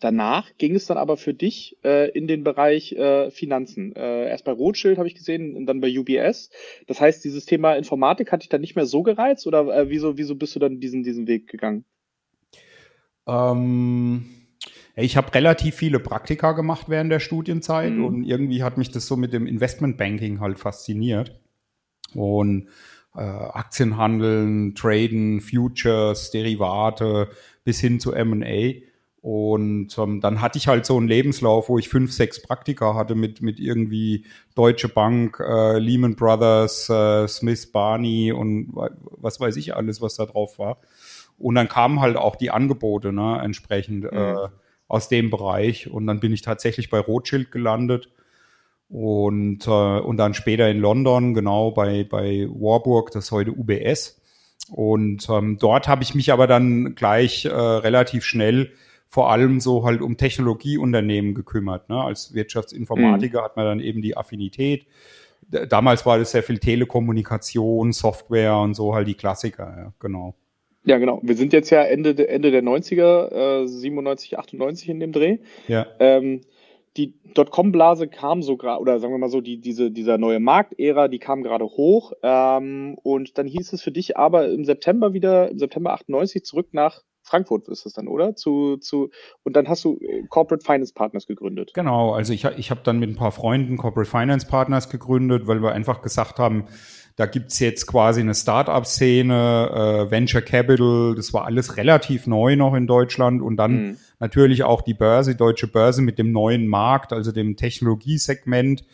Danach 0.00 0.48
ging 0.56 0.74
es 0.74 0.86
dann 0.86 0.96
aber 0.96 1.18
für 1.18 1.34
dich 1.34 1.76
äh, 1.84 2.10
in 2.10 2.26
den 2.26 2.42
Bereich 2.42 2.92
äh, 2.92 3.30
Finanzen. 3.30 3.94
Äh, 3.94 4.30
erst 4.30 4.46
bei 4.46 4.52
Rothschild 4.52 4.96
habe 4.96 5.06
ich 5.06 5.14
gesehen 5.14 5.54
und 5.54 5.66
dann 5.66 5.80
bei 5.80 5.96
UBS. 5.96 6.50
Das 6.86 7.00
heißt, 7.00 7.22
dieses 7.22 7.44
Thema 7.44 7.74
Informatik 7.74 8.32
hat 8.32 8.42
dich 8.42 8.48
dann 8.48 8.62
nicht 8.62 8.76
mehr 8.76 8.86
so 8.86 9.02
gereizt 9.02 9.46
oder 9.46 9.68
äh, 9.76 9.90
wieso, 9.90 10.16
wieso 10.16 10.34
bist 10.34 10.56
du 10.56 10.58
dann 10.58 10.80
diesen, 10.80 11.02
diesen 11.02 11.26
Weg 11.26 11.48
gegangen? 11.48 11.84
Ähm, 13.26 14.24
ich 14.96 15.18
habe 15.18 15.34
relativ 15.34 15.74
viele 15.74 16.00
Praktika 16.00 16.52
gemacht 16.52 16.88
während 16.88 17.12
der 17.12 17.20
Studienzeit 17.20 17.92
mhm. 17.92 18.04
und 18.04 18.24
irgendwie 18.24 18.62
hat 18.62 18.78
mich 18.78 18.90
das 18.90 19.06
so 19.06 19.16
mit 19.16 19.34
dem 19.34 19.46
Investmentbanking 19.46 20.40
halt 20.40 20.58
fasziniert. 20.58 21.38
Und 22.14 22.68
äh, 23.14 23.20
Aktienhandeln, 23.20 24.74
Traden, 24.74 25.40
Futures, 25.40 26.30
Derivate 26.30 27.28
bis 27.64 27.80
hin 27.80 28.00
zu 28.00 28.12
M&A. 28.12 28.80
Und 29.22 29.98
ähm, 29.98 30.20
dann 30.22 30.40
hatte 30.40 30.56
ich 30.56 30.66
halt 30.66 30.86
so 30.86 30.96
einen 30.96 31.08
Lebenslauf, 31.08 31.68
wo 31.68 31.78
ich 31.78 31.90
fünf, 31.90 32.10
sechs 32.12 32.40
Praktika 32.40 32.94
hatte 32.94 33.14
mit, 33.14 33.42
mit 33.42 33.60
irgendwie 33.60 34.24
Deutsche 34.54 34.88
Bank, 34.88 35.38
äh, 35.40 35.78
Lehman 35.78 36.16
Brothers, 36.16 36.88
äh, 36.88 37.28
Smith 37.28 37.70
Barney 37.70 38.32
und 38.32 38.72
was 38.74 39.38
weiß 39.38 39.56
ich 39.56 39.76
alles, 39.76 40.00
was 40.00 40.16
da 40.16 40.24
drauf 40.24 40.58
war. 40.58 40.78
Und 41.38 41.54
dann 41.54 41.68
kamen 41.68 42.00
halt 42.00 42.16
auch 42.16 42.36
die 42.36 42.50
Angebote 42.50 43.12
ne, 43.12 43.40
entsprechend 43.42 44.04
mhm. 44.04 44.18
äh, 44.18 44.48
aus 44.88 45.08
dem 45.08 45.28
Bereich. 45.28 45.90
Und 45.90 46.06
dann 46.06 46.20
bin 46.20 46.32
ich 46.32 46.40
tatsächlich 46.40 46.88
bei 46.88 46.98
Rothschild 46.98 47.50
gelandet 47.52 48.08
und, 48.88 49.66
äh, 49.66 49.70
und 49.70 50.16
dann 50.16 50.32
später 50.32 50.68
in 50.70 50.80
London, 50.80 51.34
genau 51.34 51.70
bei, 51.70 52.04
bei 52.04 52.48
Warburg, 52.50 53.10
das 53.12 53.26
ist 53.26 53.32
heute 53.32 53.52
UBS. 53.52 54.20
Und 54.70 55.28
ähm, 55.28 55.58
dort 55.58 55.88
habe 55.88 56.02
ich 56.02 56.14
mich 56.14 56.32
aber 56.32 56.46
dann 56.46 56.94
gleich 56.94 57.44
äh, 57.44 57.50
relativ 57.50 58.24
schnell 58.24 58.72
vor 59.10 59.30
allem 59.30 59.58
so 59.58 59.84
halt 59.84 60.00
um 60.02 60.16
Technologieunternehmen 60.16 61.34
gekümmert. 61.34 61.88
Ne? 61.88 62.00
Als 62.00 62.32
Wirtschaftsinformatiker 62.32 63.40
mhm. 63.40 63.44
hat 63.44 63.56
man 63.56 63.66
dann 63.66 63.80
eben 63.80 64.02
die 64.02 64.16
Affinität. 64.16 64.86
Damals 65.68 66.06
war 66.06 66.18
das 66.18 66.30
sehr 66.30 66.44
viel 66.44 66.58
Telekommunikation, 66.58 67.92
Software 67.92 68.56
und 68.56 68.74
so 68.74 68.94
halt 68.94 69.08
die 69.08 69.14
Klassiker, 69.14 69.74
ja, 69.76 69.92
genau. 69.98 70.34
Ja, 70.84 70.98
genau. 70.98 71.18
Wir 71.22 71.36
sind 71.36 71.52
jetzt 71.52 71.70
ja 71.70 71.82
Ende, 71.82 72.28
Ende 72.28 72.52
der 72.52 72.62
90er, 72.62 73.62
äh, 73.64 73.66
97, 73.66 74.38
98 74.38 74.88
in 74.88 75.00
dem 75.00 75.12
Dreh. 75.12 75.38
Ja. 75.66 75.86
Ähm, 75.98 76.42
die 76.96 77.14
Dotcom-Blase 77.34 78.08
kam 78.08 78.42
so 78.42 78.56
gerade, 78.56 78.80
oder 78.80 79.00
sagen 79.00 79.12
wir 79.12 79.18
mal 79.18 79.28
so, 79.28 79.40
die, 79.40 79.60
diese, 79.60 79.90
dieser 79.90 80.18
neue 80.18 80.40
Marktära, 80.40 81.08
die 81.08 81.18
kam 81.18 81.42
gerade 81.42 81.64
hoch. 81.64 82.12
Ähm, 82.22 82.96
und 83.02 83.36
dann 83.38 83.46
hieß 83.46 83.72
es 83.72 83.82
für 83.82 83.92
dich 83.92 84.16
aber 84.16 84.48
im 84.48 84.64
September 84.64 85.12
wieder, 85.12 85.50
im 85.50 85.58
September 85.58 85.92
98 85.92 86.44
zurück 86.44 86.68
nach 86.72 87.02
Frankfurt 87.30 87.68
ist 87.68 87.86
es 87.86 87.92
dann, 87.92 88.08
oder? 88.08 88.34
Zu, 88.34 88.76
zu, 88.78 89.10
und 89.44 89.54
dann 89.54 89.68
hast 89.68 89.84
du 89.84 89.98
äh, 90.00 90.24
Corporate 90.28 90.64
Finance 90.64 90.92
Partners 90.92 91.26
gegründet. 91.26 91.70
Genau, 91.74 92.12
also 92.12 92.32
ich, 92.32 92.44
ich 92.44 92.70
habe 92.70 92.80
dann 92.82 92.98
mit 92.98 93.10
ein 93.10 93.16
paar 93.16 93.32
Freunden 93.32 93.76
Corporate 93.76 94.10
Finance 94.10 94.46
Partners 94.46 94.90
gegründet, 94.90 95.46
weil 95.46 95.62
wir 95.62 95.72
einfach 95.72 96.02
gesagt 96.02 96.38
haben, 96.38 96.64
da 97.16 97.26
gibt's 97.26 97.58
jetzt 97.60 97.86
quasi 97.86 98.20
eine 98.20 98.34
Start-up-Szene, 98.34 100.06
äh, 100.08 100.10
Venture 100.10 100.42
Capital, 100.42 101.14
das 101.14 101.32
war 101.32 101.44
alles 101.44 101.76
relativ 101.76 102.26
neu 102.26 102.56
noch 102.56 102.74
in 102.74 102.86
Deutschland 102.86 103.42
und 103.42 103.56
dann 103.56 103.72
mhm. 103.72 103.96
natürlich 104.18 104.64
auch 104.64 104.82
die 104.82 104.94
Börse, 104.94 105.32
die 105.32 105.36
deutsche 105.36 105.66
Börse 105.66 106.02
mit 106.02 106.18
dem 106.18 106.32
neuen 106.32 106.66
Markt, 106.66 107.12
also 107.12 107.30
dem 107.30 107.56
Technologiesegment 107.56 108.84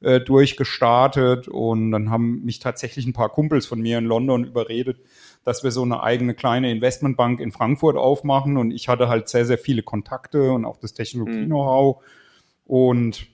äh, 0.00 0.20
durchgestartet 0.20 1.48
und 1.48 1.90
dann 1.90 2.10
haben 2.10 2.42
mich 2.44 2.58
tatsächlich 2.58 3.06
ein 3.06 3.12
paar 3.12 3.28
Kumpels 3.28 3.66
von 3.66 3.80
mir 3.80 3.98
in 3.98 4.04
London 4.04 4.44
überredet, 4.44 4.98
dass 5.44 5.62
wir 5.62 5.70
so 5.70 5.82
eine 5.82 6.02
eigene 6.02 6.34
kleine 6.34 6.70
Investmentbank 6.70 7.40
in 7.40 7.52
Frankfurt 7.52 7.96
aufmachen. 7.96 8.56
Und 8.56 8.70
ich 8.70 8.88
hatte 8.88 9.08
halt 9.08 9.28
sehr, 9.28 9.44
sehr 9.44 9.58
viele 9.58 9.82
Kontakte 9.82 10.52
und 10.52 10.64
auch 10.64 10.76
das 10.78 10.94
Technologie-Know-how 10.94 12.02
und 12.64 13.26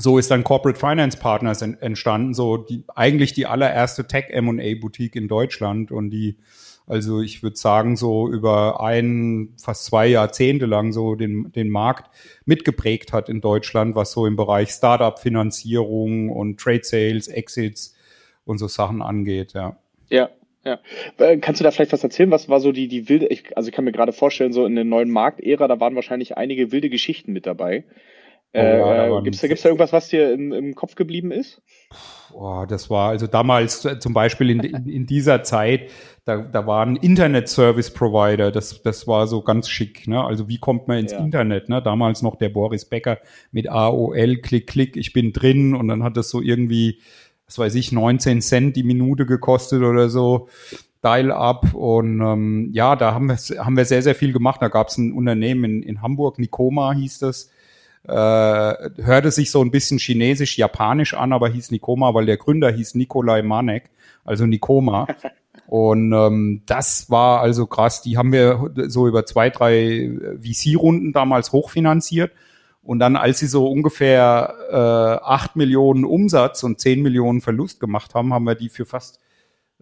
so 0.00 0.16
ist 0.16 0.30
dann 0.30 0.44
Corporate 0.44 0.78
Finance 0.78 1.18
Partners 1.18 1.60
entstanden, 1.60 2.32
so 2.32 2.56
die 2.56 2.84
eigentlich 2.94 3.32
die 3.32 3.46
allererste 3.46 4.06
Tech 4.06 4.26
M&A 4.28 4.80
Boutique 4.80 5.16
in 5.16 5.26
Deutschland. 5.26 5.90
Und 5.90 6.10
die 6.10 6.38
also 6.86 7.20
ich 7.20 7.42
würde 7.42 7.56
sagen 7.56 7.96
so 7.96 8.28
über 8.28 8.80
ein 8.80 9.54
fast 9.60 9.84
zwei 9.84 10.06
Jahrzehnte 10.06 10.64
lang 10.64 10.92
so 10.92 11.16
den 11.16 11.52
den 11.52 11.68
Markt 11.68 12.10
mitgeprägt 12.46 13.12
hat 13.12 13.28
in 13.28 13.40
Deutschland, 13.40 13.94
was 13.94 14.12
so 14.12 14.24
im 14.24 14.36
Bereich 14.36 14.70
Startup 14.70 15.18
Finanzierung 15.18 16.30
und 16.30 16.58
Trade 16.58 16.84
Sales, 16.84 17.28
Exits 17.28 17.94
und 18.44 18.58
so 18.58 18.68
Sachen 18.68 19.02
angeht, 19.02 19.52
ja. 19.52 19.76
Ja, 20.08 20.30
ja. 20.64 20.78
Äh, 21.18 21.38
kannst 21.38 21.60
du 21.60 21.64
da 21.64 21.70
vielleicht 21.70 21.92
was 21.92 22.04
erzählen? 22.04 22.30
Was 22.30 22.48
war 22.48 22.60
so 22.60 22.72
die, 22.72 22.88
die 22.88 23.08
wilde, 23.08 23.26
ich, 23.26 23.56
also 23.56 23.68
ich 23.68 23.74
kann 23.74 23.84
mir 23.84 23.92
gerade 23.92 24.12
vorstellen, 24.12 24.52
so 24.52 24.66
in 24.66 24.74
der 24.74 24.84
neuen 24.84 25.10
Marktära, 25.10 25.68
da 25.68 25.80
waren 25.80 25.94
wahrscheinlich 25.94 26.36
einige 26.36 26.72
wilde 26.72 26.90
Geschichten 26.90 27.32
mit 27.32 27.46
dabei. 27.46 27.84
Oh, 28.54 28.58
äh, 28.58 28.78
ja, 28.78 29.20
gibt's 29.20 29.40
da, 29.42 29.48
gibt's 29.48 29.62
da 29.62 29.68
irgendwas, 29.68 29.92
was 29.92 30.08
dir 30.08 30.32
im, 30.32 30.52
im 30.52 30.74
Kopf 30.74 30.94
geblieben 30.94 31.32
ist? 31.32 31.60
Boah, 32.30 32.66
das 32.66 32.88
war 32.88 33.10
also 33.10 33.26
damals 33.26 33.84
äh, 33.84 33.98
zum 33.98 34.14
Beispiel 34.14 34.48
in, 34.48 34.60
in, 34.60 34.88
in 34.88 35.06
dieser 35.06 35.42
Zeit, 35.42 35.90
da, 36.24 36.38
da 36.38 36.66
war 36.66 36.84
ein 36.84 36.96
Internet 36.96 37.48
Service 37.48 37.92
Provider, 37.92 38.50
das, 38.50 38.82
das 38.82 39.06
war 39.06 39.26
so 39.26 39.42
ganz 39.42 39.68
schick. 39.68 40.08
Ne? 40.08 40.24
Also 40.24 40.48
wie 40.48 40.58
kommt 40.58 40.88
man 40.88 40.98
ins 40.98 41.12
ja. 41.12 41.18
Internet? 41.18 41.68
Ne? 41.68 41.82
Damals 41.82 42.22
noch 42.22 42.36
der 42.36 42.48
Boris 42.48 42.86
Becker 42.86 43.18
mit 43.52 43.68
AOL, 43.68 44.36
Klick, 44.36 44.66
Klick, 44.66 44.96
ich 44.96 45.12
bin 45.12 45.34
drin 45.34 45.74
und 45.74 45.88
dann 45.88 46.02
hat 46.02 46.16
das 46.16 46.30
so 46.30 46.40
irgendwie, 46.40 47.00
was 47.48 47.58
weiß 47.58 47.74
ich, 47.74 47.92
19 47.92 48.42
Cent 48.42 48.76
die 48.76 48.84
Minute 48.84 49.26
gekostet 49.26 49.82
oder 49.82 50.08
so. 50.08 50.48
Dial-up 51.02 51.74
und 51.74 52.20
ähm, 52.20 52.70
ja, 52.72 52.96
da 52.96 53.14
haben 53.14 53.28
wir, 53.28 53.36
haben 53.64 53.76
wir 53.76 53.84
sehr, 53.84 54.02
sehr 54.02 54.14
viel 54.14 54.32
gemacht. 54.32 54.60
Da 54.60 54.68
gab 54.68 54.88
es 54.88 54.98
ein 54.98 55.12
Unternehmen 55.12 55.64
in, 55.64 55.82
in 55.82 56.02
Hamburg, 56.02 56.38
Nikoma 56.38 56.92
hieß 56.92 57.20
das, 57.20 57.50
äh, 58.04 58.12
hörte 58.12 59.30
sich 59.30 59.50
so 59.50 59.62
ein 59.62 59.70
bisschen 59.70 59.98
chinesisch-japanisch 59.98 61.14
an, 61.14 61.32
aber 61.32 61.48
hieß 61.48 61.70
Nikoma, 61.70 62.14
weil 62.14 62.26
der 62.26 62.36
Gründer 62.36 62.70
hieß 62.70 62.96
Nikolai 62.96 63.42
Manek, 63.42 63.90
also 64.24 64.44
Nikoma. 64.46 65.06
Und 65.68 66.14
ähm, 66.14 66.62
das 66.64 67.10
war 67.10 67.40
also 67.40 67.66
krass. 67.66 68.00
Die 68.00 68.16
haben 68.16 68.32
wir 68.32 68.70
so 68.86 69.06
über 69.06 69.26
zwei, 69.26 69.50
drei 69.50 70.10
VC-Runden 70.42 71.12
damals 71.12 71.52
hochfinanziert. 71.52 72.32
Und 72.88 73.00
dann, 73.00 73.16
als 73.16 73.40
sie 73.40 73.48
so 73.48 73.70
ungefähr 73.70 74.54
äh, 74.70 75.22
acht 75.22 75.56
Millionen 75.56 76.06
Umsatz 76.06 76.62
und 76.62 76.80
zehn 76.80 77.02
Millionen 77.02 77.42
Verlust 77.42 77.80
gemacht 77.80 78.14
haben, 78.14 78.32
haben 78.32 78.44
wir 78.44 78.54
die 78.54 78.70
für 78.70 78.86
fast, 78.86 79.20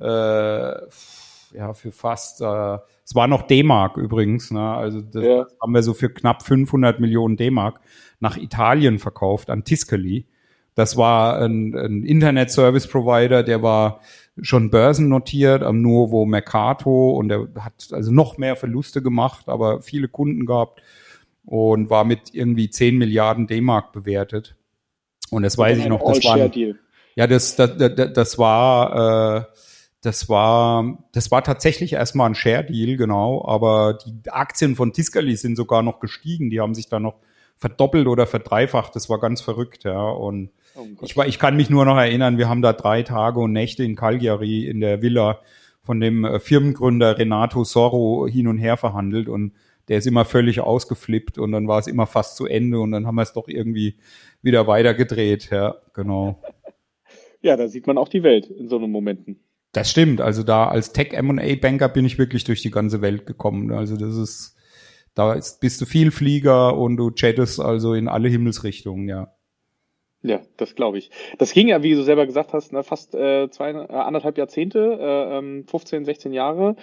äh, 0.01 0.05
ja, 0.05 1.73
für 1.73 1.93
fast, 1.93 2.41
äh, 2.41 2.79
es 3.05 3.15
war 3.15 3.29
noch 3.29 3.43
D-Mark 3.43 3.97
übrigens, 3.97 4.51
ne? 4.51 4.73
also 4.73 5.03
das 5.03 5.23
ja. 5.23 5.47
haben 5.63 5.73
wir 5.73 5.85
so 5.85 5.95
für 5.95 6.11
knapp 6.11 6.43
500 6.43 6.99
Millionen 6.99 7.37
D-Mark 7.37 7.79
nach 8.19 8.37
Italien 8.37 8.99
verkauft 8.99 9.51
an 9.51 9.63
Tiscali. 9.63 10.27
Das 10.75 10.97
war 10.97 11.41
ein, 11.41 11.77
ein 11.77 12.03
Internet-Service-Provider, 12.03 13.45
der 13.45 13.63
war 13.63 14.01
schon 14.43 14.73
börsennotiert 14.73 15.63
am 15.63 15.81
Nuovo 15.81 16.27
Mercato 16.27 17.13
und 17.13 17.29
der 17.29 17.47
hat 17.61 17.87
also 17.93 18.11
noch 18.11 18.37
mehr 18.37 18.57
Verluste 18.57 19.01
gemacht, 19.01 19.49
aber 19.49 19.81
viele 19.81 20.09
Kunden 20.09 20.45
gehabt 20.45 20.83
und 21.47 21.88
war 21.88 22.05
mit 22.05 22.35
irgendwie 22.35 22.69
10 22.69 22.99
Milliarden 22.99 23.47
D-Mark 23.47 23.93
bewertet. 23.93 24.57
Und 25.31 25.43
das 25.43 25.57
weiß 25.57 25.79
ich 25.79 25.87
noch, 25.87 26.05
das 26.05 26.23
war 26.25 26.50
ja 27.17 27.26
das 27.26 27.57
das, 27.57 27.76
das, 27.76 28.12
das 28.12 28.38
war 28.38 29.38
äh, 29.38 29.45
das 30.03 30.29
war 30.29 30.99
das 31.12 31.31
war 31.31 31.43
tatsächlich 31.43 31.95
erstmal 31.95 32.29
ein 32.29 32.35
Share 32.35 32.65
Deal 32.65 32.97
genau, 32.97 33.45
aber 33.47 33.99
die 34.05 34.31
Aktien 34.31 34.76
von 34.76 34.93
Tiscali 34.93 35.35
sind 35.37 35.57
sogar 35.57 35.83
noch 35.83 35.99
gestiegen, 36.00 36.50
die 36.50 36.61
haben 36.61 36.75
sich 36.75 36.88
da 36.88 37.00
noch 37.00 37.17
verdoppelt 37.57 38.07
oder 38.07 38.26
verdreifacht. 38.26 38.95
Das 38.95 39.09
war 39.09 39.19
ganz 39.19 39.41
verrückt, 39.41 39.85
ja. 39.85 40.03
Und 40.03 40.50
oh 40.76 40.87
ich, 41.03 41.17
war, 41.17 41.26
ich 41.26 41.38
kann 41.38 41.57
mich 41.57 41.71
nur 41.71 41.85
noch 41.85 41.97
erinnern, 41.97 42.38
wir 42.38 42.49
haben 42.49 42.62
da 42.62 42.73
drei 42.73 43.03
Tage 43.03 43.41
und 43.41 43.53
Nächte 43.53 43.83
in 43.83 43.97
Cagliari 43.97 44.67
in 44.67 44.81
der 44.81 45.03
Villa 45.03 45.41
von 45.83 46.00
dem 46.00 46.25
äh, 46.25 46.38
Firmengründer 46.41 47.19
Renato 47.19 47.65
Sorro 47.65 48.26
hin 48.26 48.49
und 48.49 48.59
her 48.59 48.76
verhandelt 48.76 49.29
und 49.29 49.53
der 49.88 49.99
ist 49.99 50.07
immer 50.07 50.25
völlig 50.25 50.61
ausgeflippt 50.61 51.38
und 51.38 51.52
dann 51.52 51.69
war 51.69 51.78
es 51.78 51.87
immer 51.87 52.07
fast 52.07 52.37
zu 52.37 52.47
Ende 52.47 52.81
und 52.81 52.93
dann 52.93 53.07
haben 53.07 53.14
wir 53.14 53.23
es 53.23 53.33
doch 53.33 53.49
irgendwie 53.49 53.97
wieder 54.43 54.66
weitergedreht, 54.66 55.50
ja, 55.50 55.76
genau. 55.95 56.43
Ja, 57.43 57.57
da 57.57 57.69
sieht 57.69 57.87
man 57.87 57.97
auch 57.97 58.09
die 58.09 58.25
Welt 58.25 58.47
in 58.47 58.69
so 58.69 58.76
einem 58.76 58.90
Momenten. 58.90 59.38
Das 59.71 59.88
stimmt. 59.88 60.21
Also 60.21 60.43
da 60.43 60.66
als 60.66 60.93
Tech 60.93 61.12
M&A 61.12 61.55
Banker 61.55 61.88
bin 61.88 62.05
ich 62.05 62.19
wirklich 62.19 62.43
durch 62.43 62.61
die 62.61 62.73
ganze 62.73 63.02
Welt 63.02 63.25
gekommen. 63.25 63.71
Also 63.71 63.97
das 63.97 64.16
ist 64.16 64.57
da 65.16 65.33
ist, 65.33 65.61
bist 65.61 65.81
du 65.81 65.87
viel 65.87 66.11
Flieger 66.11 66.76
und 66.76 66.99
du 66.99 67.11
chattest 67.11 67.59
also 67.59 67.95
in 67.95 68.07
alle 68.07 68.28
Himmelsrichtungen, 68.28 69.09
ja. 69.09 69.33
Ja, 70.23 70.43
das 70.57 70.75
glaube 70.75 70.99
ich. 70.99 71.11
Das 71.38 71.52
ging 71.52 71.69
ja, 71.69 71.83
wie 71.83 71.95
du 71.95 72.02
selber 72.02 72.26
gesagt 72.26 72.52
hast, 72.52 72.73
ne, 72.73 72.83
fast 72.83 73.14
äh, 73.14 73.49
zwei, 73.50 73.71
äh, 73.71 73.93
anderthalb 73.93 74.37
Jahrzehnte, 74.37 74.78
äh, 74.78 75.64
15, 75.69 75.99
ähm, 75.99 76.05
16 76.05 76.33
Jahre, 76.33 76.76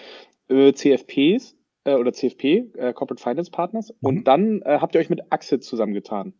äh, 0.49 0.73
CFPs 0.73 1.55
äh, 1.83 1.95
oder 1.95 2.13
CFP, 2.13 2.71
äh, 2.77 2.93
Corporate 2.93 3.21
Finance 3.21 3.51
Partners. 3.51 3.89
Mhm. 3.89 4.07
Und 4.07 4.23
dann 4.27 4.61
äh, 4.61 4.79
habt 4.79 4.95
ihr 4.95 5.01
euch 5.01 5.09
mit 5.09 5.31
Axit 5.31 5.63
zusammengetan. 5.63 6.33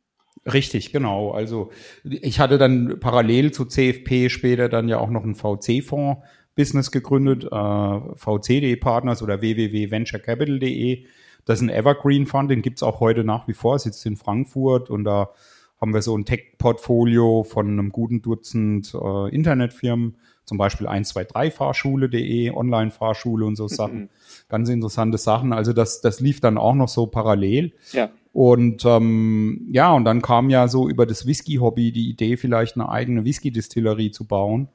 Richtig, 0.45 0.91
genau. 0.91 1.31
Also 1.31 1.71
ich 2.03 2.39
hatte 2.39 2.57
dann 2.57 2.99
parallel 2.99 3.51
zu 3.51 3.65
CFP 3.65 4.29
später 4.29 4.67
dann 4.67 4.89
ja 4.89 4.97
auch 4.99 5.09
noch 5.09 5.23
einen 5.23 5.35
VC-Fonds-Business 5.35 6.91
gegründet, 6.91 7.45
äh, 7.45 7.47
VC.de 7.47 8.75
Partners 8.77 9.23
oder 9.23 9.41
www.venturecapital.de 9.41 11.05
das 11.45 11.59
ist 11.59 11.63
ein 11.63 11.69
Evergreen 11.69 12.25
Fund, 12.25 12.49
den 12.49 12.61
gibt's 12.61 12.83
auch 12.83 12.99
heute 12.99 13.23
nach 13.23 13.47
wie 13.47 13.53
vor, 13.53 13.77
sitzt 13.77 14.05
in 14.05 14.15
Frankfurt 14.15 14.89
und 14.89 15.03
da 15.03 15.31
haben 15.79 15.93
wir 15.93 16.01
so 16.01 16.17
ein 16.17 16.25
Tech-Portfolio 16.25 17.43
von 17.43 17.67
einem 17.67 17.91
guten 17.91 18.21
Dutzend 18.21 18.93
äh, 18.93 19.35
Internetfirmen, 19.35 20.15
zum 20.45 20.57
Beispiel 20.57 20.87
123fahrschule.de, 20.87 22.51
Online-Fahrschule 22.51 23.45
und 23.45 23.55
so 23.55 23.67
Sachen. 23.67 23.99
Mhm. 24.01 24.09
Ganz 24.49 24.69
interessante 24.69 25.17
Sachen. 25.17 25.53
Also 25.53 25.73
das, 25.73 26.01
das 26.01 26.19
lief 26.19 26.41
dann 26.41 26.57
auch 26.57 26.75
noch 26.75 26.89
so 26.89 27.07
parallel. 27.07 27.73
Ja. 27.91 28.09
Und 28.33 28.83
ähm, 28.85 29.67
ja, 29.71 29.93
und 29.93 30.05
dann 30.05 30.21
kam 30.21 30.49
ja 30.49 30.67
so 30.67 30.89
über 30.89 31.05
das 31.05 31.25
Whisky-Hobby 31.25 31.91
die 31.91 32.09
Idee, 32.09 32.35
vielleicht 32.35 32.75
eine 32.75 32.89
eigene 32.89 33.23
Whisky-Distillerie 33.23 34.11
zu 34.11 34.25
bauen. 34.25 34.69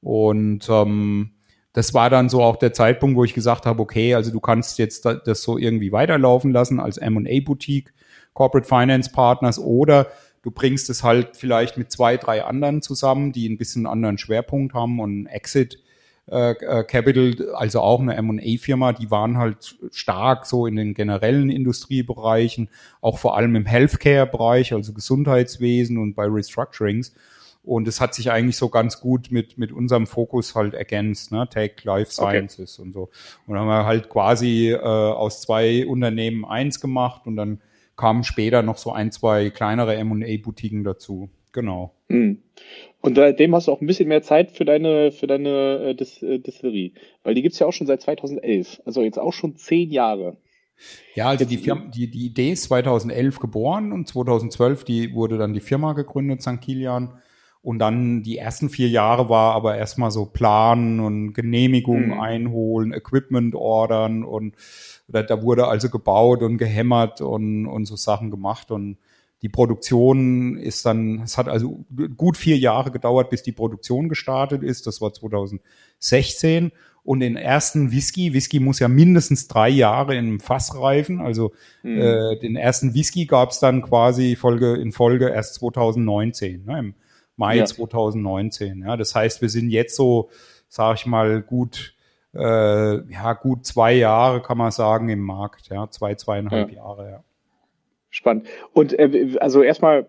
Und 0.00 0.68
ähm, 0.68 1.30
das 1.74 1.92
war 1.92 2.08
dann 2.08 2.28
so 2.28 2.42
auch 2.42 2.56
der 2.56 2.72
Zeitpunkt, 2.72 3.16
wo 3.16 3.24
ich 3.24 3.34
gesagt 3.34 3.66
habe, 3.66 3.82
okay, 3.82 4.14
also 4.14 4.30
du 4.30 4.40
kannst 4.40 4.78
jetzt 4.78 5.04
das 5.04 5.42
so 5.42 5.58
irgendwie 5.58 5.92
weiterlaufen 5.92 6.52
lassen 6.52 6.80
als 6.80 6.98
M&A-Boutique, 6.98 7.92
Corporate 8.32 8.66
Finance 8.66 9.10
Partners 9.12 9.58
oder 9.58 10.06
du 10.44 10.50
bringst 10.50 10.90
es 10.90 11.02
halt 11.02 11.36
vielleicht 11.36 11.78
mit 11.78 11.90
zwei, 11.90 12.18
drei 12.18 12.44
anderen 12.44 12.82
zusammen, 12.82 13.32
die 13.32 13.48
ein 13.48 13.56
bisschen 13.56 13.86
einen 13.86 13.92
anderen 13.92 14.18
Schwerpunkt 14.18 14.74
haben 14.74 15.00
und 15.00 15.26
Exit 15.26 15.82
äh, 16.30 16.50
äh 16.50 16.84
Capital, 16.84 17.54
also 17.54 17.80
auch 17.80 18.00
eine 18.00 18.14
M&A-Firma, 18.14 18.92
die 18.92 19.10
waren 19.10 19.38
halt 19.38 19.76
stark 19.90 20.44
so 20.44 20.66
in 20.66 20.76
den 20.76 20.92
generellen 20.92 21.48
Industriebereichen, 21.48 22.68
auch 23.00 23.18
vor 23.18 23.36
allem 23.38 23.56
im 23.56 23.64
Healthcare-Bereich, 23.64 24.74
also 24.74 24.92
Gesundheitswesen 24.92 25.96
und 25.96 26.14
bei 26.14 26.26
Restructurings. 26.26 27.14
Und 27.62 27.88
es 27.88 27.98
hat 27.98 28.14
sich 28.14 28.30
eigentlich 28.30 28.58
so 28.58 28.68
ganz 28.68 29.00
gut 29.00 29.30
mit, 29.30 29.56
mit 29.56 29.72
unserem 29.72 30.06
Fokus 30.06 30.54
halt 30.54 30.74
ergänzt, 30.74 31.32
ne? 31.32 31.48
Tech, 31.48 31.82
Life 31.84 32.12
Sciences 32.12 32.78
okay. 32.78 32.86
und 32.86 32.92
so. 32.92 33.08
Und 33.46 33.54
dann 33.54 33.60
haben 33.60 33.68
wir 33.68 33.86
halt 33.86 34.10
quasi 34.10 34.72
äh, 34.72 34.78
aus 34.78 35.40
zwei 35.40 35.86
Unternehmen 35.86 36.44
eins 36.44 36.78
gemacht 36.78 37.22
und 37.24 37.36
dann 37.36 37.62
kamen 37.96 38.24
später 38.24 38.62
noch 38.62 38.78
so 38.78 38.92
ein, 38.92 39.12
zwei 39.12 39.50
kleinere 39.50 39.96
M&A-Boutiquen 39.96 40.84
dazu. 40.84 41.30
Genau. 41.52 41.94
Mhm. 42.08 42.42
Und 43.00 43.16
seitdem 43.16 43.54
hast 43.54 43.68
du 43.68 43.72
auch 43.72 43.80
ein 43.80 43.86
bisschen 43.86 44.08
mehr 44.08 44.22
Zeit 44.22 44.50
für 44.50 44.64
deine, 44.64 45.12
für 45.12 45.26
deine 45.26 45.90
äh, 45.90 45.94
Dis 45.94 46.22
äh, 46.22 46.38
Distillerie. 46.38 46.94
Weil 47.22 47.34
die 47.34 47.42
gibt's 47.42 47.58
ja 47.58 47.66
auch 47.66 47.72
schon 47.72 47.86
seit 47.86 48.02
2011. 48.02 48.82
Also 48.84 49.02
jetzt 49.02 49.18
auch 49.18 49.32
schon 49.32 49.56
zehn 49.56 49.90
Jahre. 49.90 50.36
Ja, 51.14 51.28
also 51.28 51.44
die, 51.44 51.58
Firma, 51.58 51.84
die, 51.94 52.10
die 52.10 52.26
Idee 52.26 52.50
ist 52.50 52.64
2011 52.64 53.38
geboren 53.38 53.92
und 53.92 54.08
2012 54.08 54.84
die, 54.84 55.14
wurde 55.14 55.38
dann 55.38 55.52
die 55.52 55.60
Firma 55.60 55.92
gegründet, 55.92 56.42
St. 56.42 56.60
Kilian. 56.60 57.20
Und 57.64 57.78
dann 57.78 58.22
die 58.22 58.36
ersten 58.36 58.68
vier 58.68 58.90
Jahre 58.90 59.30
war 59.30 59.54
aber 59.54 59.78
erstmal 59.78 60.10
so 60.10 60.26
planen 60.26 61.00
und 61.00 61.32
Genehmigungen 61.32 62.08
mhm. 62.08 62.20
einholen, 62.20 62.92
Equipment 62.92 63.54
ordern 63.54 64.22
und 64.22 64.54
da, 65.08 65.22
da 65.22 65.42
wurde 65.42 65.66
also 65.66 65.88
gebaut 65.88 66.42
und 66.42 66.58
gehämmert 66.58 67.22
und, 67.22 67.66
und 67.66 67.86
so 67.86 67.96
Sachen 67.96 68.30
gemacht 68.30 68.70
und 68.70 68.98
die 69.40 69.48
Produktion 69.48 70.58
ist 70.58 70.84
dann, 70.84 71.22
es 71.22 71.38
hat 71.38 71.48
also 71.48 71.86
gut 72.18 72.36
vier 72.36 72.58
Jahre 72.58 72.90
gedauert, 72.90 73.30
bis 73.30 73.42
die 73.42 73.52
Produktion 73.52 74.08
gestartet 74.08 74.62
ist. 74.62 74.86
Das 74.86 75.02
war 75.02 75.12
2016. 75.12 76.70
Und 77.02 77.20
den 77.20 77.36
ersten 77.36 77.92
Whisky, 77.92 78.32
Whisky 78.32 78.58
muss 78.58 78.78
ja 78.78 78.88
mindestens 78.88 79.46
drei 79.46 79.68
Jahre 79.68 80.14
in 80.16 80.26
einem 80.26 80.40
Fass 80.40 80.74
reifen. 80.74 81.20
Also 81.20 81.52
mhm. 81.82 82.00
äh, 82.00 82.38
den 82.38 82.56
ersten 82.56 82.94
Whisky 82.94 83.26
gab 83.26 83.50
es 83.50 83.60
dann 83.60 83.82
quasi 83.82 84.34
Folge 84.34 84.76
in 84.76 84.92
Folge 84.92 85.28
erst 85.28 85.56
2019, 85.56 86.64
ne, 86.64 86.78
im 86.78 86.94
Mai 87.36 87.56
ja. 87.56 87.64
2019. 87.64 88.82
Ja, 88.82 88.96
das 88.96 89.14
heißt, 89.14 89.42
wir 89.42 89.48
sind 89.48 89.70
jetzt 89.70 89.96
so, 89.96 90.30
sage 90.68 90.96
ich 90.96 91.06
mal, 91.06 91.42
gut, 91.42 91.94
äh, 92.34 93.12
ja, 93.12 93.32
gut 93.34 93.64
zwei 93.64 93.94
Jahre 93.94 94.42
kann 94.42 94.58
man 94.58 94.70
sagen 94.70 95.08
im 95.08 95.20
Markt, 95.20 95.68
ja, 95.70 95.88
zwei, 95.90 96.14
zweieinhalb 96.14 96.70
ja. 96.70 96.76
Jahre, 96.76 97.10
ja. 97.10 97.24
Spannend. 98.10 98.46
Und 98.72 98.96
äh, 98.98 99.36
also 99.40 99.62
erstmal, 99.62 100.06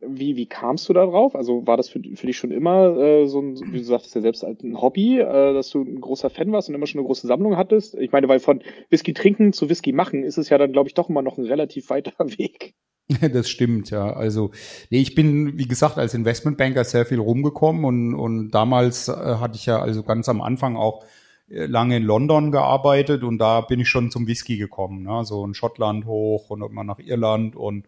wie, 0.00 0.36
wie 0.36 0.46
kamst 0.46 0.88
du 0.88 0.92
da 0.92 1.06
drauf? 1.06 1.34
Also 1.34 1.66
war 1.66 1.76
das 1.76 1.88
für, 1.88 2.00
für 2.14 2.26
dich 2.26 2.36
schon 2.36 2.50
immer 2.50 2.96
äh, 2.96 3.26
so 3.26 3.40
ein, 3.40 3.58
wie 3.72 3.78
du 3.78 3.84
sagtest 3.84 4.14
ja 4.14 4.20
selbst, 4.20 4.44
ein 4.44 4.80
Hobby, 4.80 5.18
äh, 5.18 5.54
dass 5.54 5.70
du 5.70 5.82
ein 5.82 6.00
großer 6.00 6.30
Fan 6.30 6.52
warst 6.52 6.68
und 6.68 6.74
immer 6.74 6.86
schon 6.86 7.00
eine 7.00 7.06
große 7.06 7.26
Sammlung 7.26 7.56
hattest? 7.56 7.94
Ich 7.96 8.12
meine, 8.12 8.28
weil 8.28 8.40
von 8.40 8.62
Whisky 8.90 9.12
trinken 9.12 9.52
zu 9.52 9.68
Whisky 9.68 9.92
machen 9.92 10.22
ist 10.22 10.38
es 10.38 10.48
ja 10.48 10.58
dann, 10.58 10.72
glaube 10.72 10.88
ich, 10.88 10.94
doch 10.94 11.08
immer 11.08 11.22
noch 11.22 11.38
ein 11.38 11.44
relativ 11.44 11.90
weiter 11.90 12.12
Weg. 12.38 12.74
Das 13.32 13.48
stimmt, 13.50 13.90
ja. 13.90 14.12
Also, 14.12 14.50
nee, 14.90 15.00
ich 15.00 15.14
bin, 15.14 15.58
wie 15.58 15.68
gesagt, 15.68 15.98
als 15.98 16.14
Investmentbanker 16.14 16.84
sehr 16.84 17.06
viel 17.06 17.18
rumgekommen 17.18 17.84
und, 17.84 18.14
und 18.14 18.50
damals 18.50 19.08
äh, 19.08 19.12
hatte 19.12 19.56
ich 19.56 19.66
ja 19.66 19.80
also 19.80 20.02
ganz 20.02 20.28
am 20.28 20.40
Anfang 20.40 20.76
auch 20.76 21.04
äh, 21.48 21.66
lange 21.66 21.98
in 21.98 22.02
London 22.04 22.50
gearbeitet 22.50 23.22
und 23.22 23.38
da 23.38 23.60
bin 23.60 23.80
ich 23.80 23.88
schon 23.88 24.10
zum 24.10 24.26
Whisky 24.26 24.56
gekommen, 24.56 25.02
ne? 25.02 25.24
so 25.24 25.44
in 25.44 25.54
Schottland 25.54 26.06
hoch 26.06 26.48
und 26.50 26.62
immer 26.62 26.84
nach 26.84 26.98
Irland 26.98 27.56
und 27.56 27.86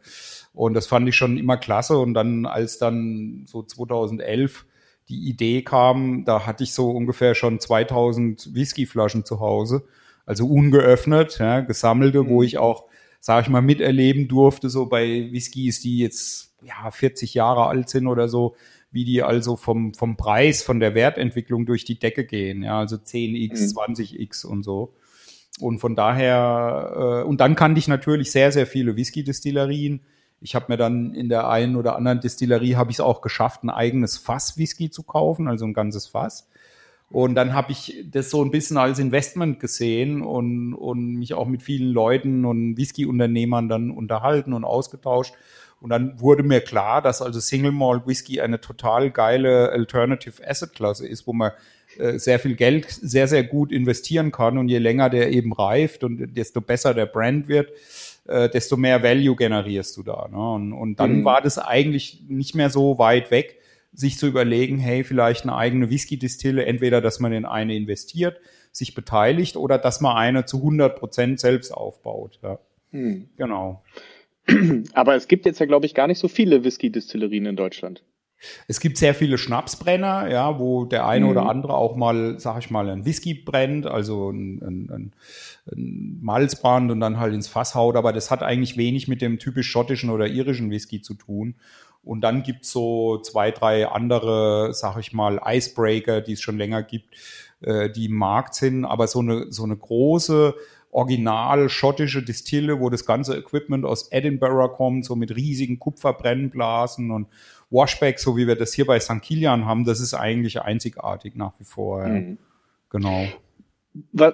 und 0.53 0.75
das 0.75 0.87
fand 0.87 1.09
ich 1.09 1.17
schon 1.17 1.37
immer 1.39 1.57
klasse 1.57 1.99
und 1.99 2.15
dann 2.15 2.47
als 2.47 2.79
dann 2.79 3.45
so 3.47 3.63
2011 3.63 4.67
die 5.09 5.29
Idee 5.29 5.63
kam, 5.63 6.25
da 6.25 6.47
hatte 6.47 6.65
ich 6.65 6.73
so 6.75 6.91
ungefähr 6.91 7.35
schon 7.35 7.61
2000 7.61 8.55
Whiskyflaschen 8.55 9.25
zu 9.25 9.41
Hause, 9.41 9.85
also 10.25 10.47
ungeöffnet, 10.47 11.39
ja, 11.39 11.61
gesammelte, 11.61 12.25
mhm. 12.25 12.29
wo 12.29 12.43
ich 12.43 12.59
auch, 12.59 12.85
sage 13.27 13.43
ich 13.43 13.49
mal, 13.49 13.61
miterleben 13.61 14.29
durfte, 14.29 14.71
so 14.71 14.87
bei 14.87 15.33
Whiskys, 15.33 15.81
die 15.81 15.99
jetzt 15.99 16.55
ja 16.63 16.89
40 16.89 17.35
Jahre 17.35 17.67
alt 17.67 17.89
sind 17.89 18.07
oder 18.07 18.29
so, 18.29 18.55
wie 18.93 19.05
die 19.05 19.25
also 19.25 19.57
vom, 19.57 19.95
vom 19.95 20.17
Preis, 20.17 20.63
von 20.63 20.79
der 20.79 20.95
Wertentwicklung 20.95 21.67
durch 21.67 21.85
die 21.85 21.99
Decke 21.99 22.25
gehen. 22.25 22.63
Ja, 22.63 22.79
also 22.79 22.95
10x, 22.95 23.75
mhm. 23.75 23.95
20x 23.95 24.47
und 24.47 24.63
so. 24.63 24.95
Und 25.59 25.81
von 25.81 25.97
daher, 25.97 27.25
äh, 27.25 27.29
und 27.29 27.41
dann 27.41 27.57
kannte 27.57 27.81
ich 27.81 27.89
natürlich 27.89 28.31
sehr, 28.31 28.53
sehr 28.53 28.65
viele 28.65 28.95
Whisky-Distillerien. 28.95 30.03
Ich 30.41 30.55
habe 30.55 30.67
mir 30.69 30.77
dann 30.77 31.13
in 31.13 31.29
der 31.29 31.51
einen 31.51 31.75
oder 31.75 31.97
anderen 31.97 32.21
Distillerie 32.21 32.77
habe 32.77 32.93
ich 32.93 32.99
es 32.99 33.01
auch 33.01 33.23
geschafft, 33.23 33.65
ein 33.65 33.71
eigenes 33.71 34.19
Fass 34.19 34.57
Whisky 34.57 34.89
zu 34.89 35.03
kaufen, 35.03 35.49
also 35.49 35.65
ein 35.65 35.75
ganzes 35.75 36.07
Fass. 36.07 36.49
Und 37.11 37.37
dann 37.37 37.55
habe 37.55 37.73
ich 37.73 38.05
das 38.11 38.31
so 38.31 38.45
ein 38.45 38.51
bisschen 38.51 38.77
als 38.77 38.99
Investment 38.99 39.61
gesehen 39.61 40.23
und, 40.23 40.75
und 40.75 41.15
mich 41.15 41.35
auch 41.35 41.47
mit 41.47 41.63
vielen 41.63 41.93
Leuten 41.93 42.45
und 42.45 42.77
Whisky-Unternehmern 42.77 43.69
dann 43.69 43.91
unterhalten 43.91 44.53
und 44.53 44.65
ausgetauscht. 44.65 45.35
Und 45.81 45.91
dann 45.91 46.21
wurde 46.21 46.43
mir 46.43 46.61
klar, 46.61 47.03
dass 47.03 47.23
also 47.23 47.39
Single 47.39 47.71
Malt 47.71 48.07
Whisky 48.07 48.41
eine 48.41 48.61
total 48.61 49.11
geile 49.11 49.71
Alternative 49.71 50.47
Asset 50.47 50.73
Klasse 50.75 51.07
ist, 51.07 51.27
wo 51.27 51.33
man 51.33 51.53
äh, 51.99 52.19
sehr 52.19 52.39
viel 52.39 52.57
Geld 52.57 52.87
sehr, 52.91 53.29
sehr 53.29 53.45
gut 53.45 53.71
investieren 53.71 54.33
kann. 54.33 54.59
Und 54.59 54.69
je 54.69 54.79
länger 54.79 55.09
der 55.11 55.31
eben 55.31 55.53
reift 55.53 56.03
und 56.03 56.37
desto 56.37 56.61
besser 56.61 56.93
der 56.93 57.07
Brand 57.07 57.47
wird, 57.47 57.71
äh, 58.27 58.49
desto 58.49 58.77
mehr 58.77 59.03
Value 59.03 59.37
generierst 59.37 59.97
du 59.97 60.03
da. 60.03 60.29
Ne? 60.31 60.39
Und, 60.39 60.73
und 60.73 60.97
dann 60.99 61.21
mhm. 61.21 61.25
war 61.25 61.41
das 61.41 61.59
eigentlich 61.59 62.23
nicht 62.27 62.55
mehr 62.55 62.71
so 62.71 62.99
weit 62.99 63.31
weg, 63.31 63.59
sich 63.97 64.19
zu 64.19 64.27
überlegen, 64.27 64.79
hey, 64.79 65.05
vielleicht 65.05 65.45
eine 65.45 65.57
eigene 65.57 65.91
Whisky-Distille, 65.91 66.65
entweder, 66.65 67.01
dass 67.01 67.19
man 67.19 67.33
in 67.33 67.45
eine 67.45 67.75
investiert, 67.75 68.41
sich 68.71 68.95
beteiligt 68.95 69.57
oder 69.57 69.79
dass 69.79 70.01
man 70.01 70.17
eine 70.17 70.45
zu 70.45 70.59
100 70.59 70.99
Prozent 70.99 71.41
selbst 71.41 71.73
aufbaut. 71.73 72.39
Ja. 72.43 72.59
Mhm. 72.93 73.31
Genau. 73.37 73.83
Aber 74.93 75.17
es 75.17 75.29
gibt 75.29 75.47
jetzt 75.47 75.59
ja, 75.59 75.67
glaube 75.67 75.87
ich, 75.87 75.95
gar 75.95 76.07
nicht 76.07 76.19
so 76.19 76.29
viele 76.29 76.63
Whisky-Distillerien 76.63 77.47
in 77.47 77.57
Deutschland. 77.57 78.03
Es 78.69 78.81
gibt 78.81 78.99
sehr 78.99 79.15
viele 79.15 79.39
Schnapsbrenner, 79.39 80.29
ja, 80.31 80.59
wo 80.59 80.85
der 80.85 81.07
eine 81.07 81.25
mhm. 81.25 81.31
oder 81.31 81.49
andere 81.49 81.75
auch 81.75 81.97
mal, 81.97 82.39
sag 82.39 82.59
ich 82.59 82.71
mal, 82.71 82.89
ein 82.91 83.07
Whisky 83.07 83.35
brennt, 83.35 83.87
also 83.87 84.31
ein, 84.31 84.61
ein, 84.63 84.91
ein, 84.91 85.13
ein 85.73 86.19
Malzbrand 86.21 86.91
und 86.91 87.01
dann 87.01 87.19
halt 87.19 87.35
ins 87.35 87.49
Fass 87.49 87.75
haut, 87.75 87.97
aber 87.97 88.13
das 88.13 88.31
hat 88.31 88.43
eigentlich 88.43 88.77
wenig 88.77 89.09
mit 89.09 89.23
dem 89.23 89.39
typisch 89.39 89.71
schottischen 89.71 90.11
oder 90.11 90.27
irischen 90.27 90.71
Whisky 90.71 91.01
zu 91.01 91.15
tun. 91.15 91.57
Und 92.07 92.21
dann 92.21 92.45
gibt's 92.45 92.71
so 92.71 93.19
zwei, 93.19 93.51
drei 93.51 93.89
andere, 93.89 94.73
sag 94.73 94.97
ich 94.99 95.13
mal, 95.13 95.41
Icebreaker, 95.45 96.21
die 96.21 96.35
es 96.35 96.41
schon 96.41 96.57
länger 96.57 96.83
gibt, 96.85 97.15
äh, 97.61 97.91
die 97.91 98.07
im 98.07 98.15
Markt 98.15 98.55
sind, 98.55 98.85
aber 98.85 99.09
so 99.09 99.19
eine, 99.19 99.51
so 99.51 99.65
eine 99.65 99.77
große 99.77 100.55
original 100.93 101.69
schottische 101.69 102.23
Distille, 102.23 102.81
wo 102.81 102.91
das 102.91 103.05
ganze 103.05 103.37
Equipment 103.37 103.85
aus 103.85 104.11
Edinburgh 104.13 104.69
kommt, 104.77 105.05
so 105.05 105.17
mit 105.17 105.35
riesigen 105.35 105.79
Kupferbrennblasen 105.79 107.11
und 107.11 107.27
Washback, 107.71 108.21
so 108.21 108.37
wie 108.37 108.47
wir 108.47 108.57
das 108.57 108.73
hier 108.73 108.87
bei 108.87 109.01
St. 109.01 109.21
Kilian 109.21 109.67
haben, 109.67 109.85
das 109.85 110.01
ist 110.01 110.15
eigentlich 110.15 110.63
einzigartig 110.63 111.35
nach 111.35 111.53
wie 111.59 111.65
vor. 111.65 112.07
Mhm. 112.07 112.39
Genau 112.89 113.27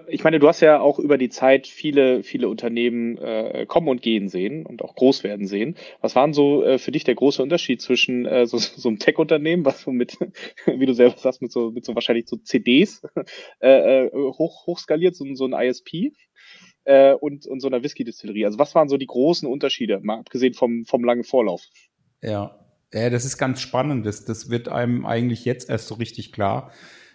ich 0.09 0.25
meine, 0.25 0.39
du 0.39 0.49
hast 0.49 0.61
ja 0.61 0.81
auch 0.81 0.99
über 0.99 1.19
die 1.19 1.29
Zeit 1.29 1.67
viele, 1.67 2.23
viele 2.23 2.49
Unternehmen 2.49 3.19
äh, 3.19 3.67
kommen 3.67 3.89
und 3.89 4.03
gehen 4.03 4.29
sehen 4.29 4.67
und 4.67 4.83
auch 4.83 4.95
groß 4.95 5.25
werden 5.25 5.47
sehen. 5.47 5.77
Was 6.01 6.17
waren 6.17 6.33
so 6.33 6.65
äh, 6.65 6.79
für 6.79 6.91
dich 6.91 7.05
der 7.05 7.15
große 7.15 7.43
Unterschied 7.43 7.81
zwischen 7.81 8.27
äh, 8.27 8.47
so, 8.47 8.59
so 8.59 8.89
einem 8.89 8.99
Tech-Unternehmen, 8.99 9.65
was 9.65 9.83
so 9.83 9.93
mit, 9.93 10.19
wie 10.67 10.87
du 10.87 10.95
selber 10.95 11.17
sagst, 11.17 11.43
mit 11.43 11.53
so, 11.53 11.71
mit 11.71 11.85
so 11.85 11.95
wahrscheinlich 11.95 12.29
so 12.29 12.37
CDs 12.37 13.03
äh, 13.61 14.07
äh, 14.07 14.11
hoch, 14.13 14.67
hochskaliert, 14.67 15.15
so, 15.15 15.27
so 15.35 15.45
ein 15.45 15.53
ISP 15.53 16.13
äh, 16.85 17.13
und, 17.13 17.47
und 17.47 17.61
so 17.61 17.69
einer 17.69 17.83
Whisky-Distillerie? 17.83 18.47
Also 18.47 18.59
was 18.59 18.75
waren 18.75 18.89
so 18.89 18.97
die 18.97 19.07
großen 19.07 19.49
Unterschiede, 19.49 20.01
mal 20.01 20.19
abgesehen 20.19 20.55
vom, 20.55 20.85
vom 20.87 21.05
langen 21.05 21.25
Vorlauf? 21.25 21.63
Ja, 22.21 22.59
ja 22.93 23.11
das 23.11 23.25
ist 23.25 23.39
ganz 23.39 23.61
spannend. 23.61 24.07
Das, 24.07 24.25
das 24.25 24.51
wird 24.51 24.69
einem 24.69 25.07
eigentlich 25.07 25.45
jetzt 25.45 25.69
erst 25.71 25.89
so 25.89 25.95
richtig 25.95 26.33
klar 26.33 26.73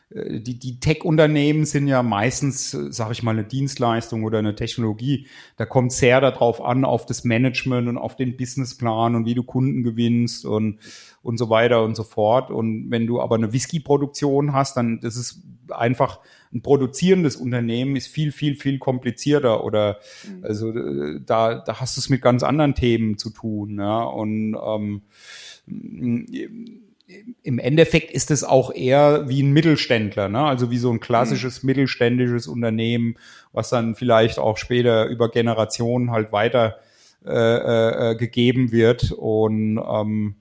die, 0.10 0.58
die 0.58 0.80
Tech-Unternehmen 0.80 1.65
sind 1.65 1.88
ja 1.88 2.02
meistens, 2.02 2.74
äh, 2.74 2.91
sage 2.91 3.12
ich 3.12 3.24
mal, 3.24 3.32
eine 3.32 3.43
Dienstleistung 3.43 4.24
oder 4.24 4.39
eine 4.39 4.56
Technologie. 4.56 5.28
Da 5.58 5.65
kommt 5.65 5.91
sehr 5.91 6.22
darauf 6.22 6.62
an, 6.62 6.86
auf 6.86 7.06
das 7.06 7.26
Management 7.26 7.89
und 7.89 7.98
auf 7.98 8.15
den 8.15 8.38
Businessplan 8.38 9.15
und 9.15 9.26
wie 9.26 9.34
du 9.34 9.43
Kunden 9.43 9.84
gewinnst 9.84 10.46
und, 10.46 10.80
und 11.24 11.38
so 11.38 11.50
weiter 11.50 11.84
und 11.84 11.96
so 11.96 12.04
fort. 12.04 12.52
Und 12.52 12.89
wenn 12.89 13.06
du 13.06 13.20
aber 13.20 13.36
eine 13.36 13.52
Whisky-Produktion 13.52 14.54
hast, 14.54 14.78
dann 14.78 15.02
das 15.02 15.17
ist 15.17 15.41
einfach 15.70 16.22
ein 16.54 16.62
produzierendes 16.62 17.36
Unternehmen 17.36 17.98
ist 17.98 18.08
viel, 18.08 18.32
viel, 18.32 18.56
viel 18.56 18.80
komplizierter 18.80 19.65
oder 19.65 19.98
mhm. 20.26 20.46
also 20.46 20.70
äh, 20.72 21.20
da, 21.26 21.56
da 21.56 21.82
hast 21.82 21.98
du 21.98 22.00
es 22.00 22.10
mit 22.10 22.22
ganz 22.22 22.43
anderen 22.43 22.76
Themen 22.76 23.17
zu 23.17 23.30
tun. 23.30 23.78
Ja? 23.78 24.04
Und 24.04 24.56
ähm, 24.56 25.02
im 27.43 27.60
Endeffekt 27.60 28.12
ist 28.12 28.32
es 28.32 28.43
auch 28.43 28.74
eher 28.74 29.30
wie 29.30 29.41
ein 29.41 29.52
Mittelständler, 29.52 30.28
ne? 30.28 30.43
also 30.43 30.72
wie 30.72 30.78
so 30.78 30.91
ein 30.91 31.00
klassisches 31.00 31.63
mhm. 31.63 31.67
mittelständisches 31.67 32.48
Unternehmen, 32.48 33.15
was 33.54 33.70
dann 33.70 33.96
vielleicht 33.96 34.39
auch 34.39 34.58
später 34.58 35.06
über 35.06 35.30
Generationen 35.30 36.12
halt 36.12 36.32
weiter 36.32 36.78
äh, 37.26 38.12
äh, 38.12 38.15
gegeben 38.15 38.72
wird. 38.72 39.12
Und 39.12 39.78
ähm, 39.78 40.36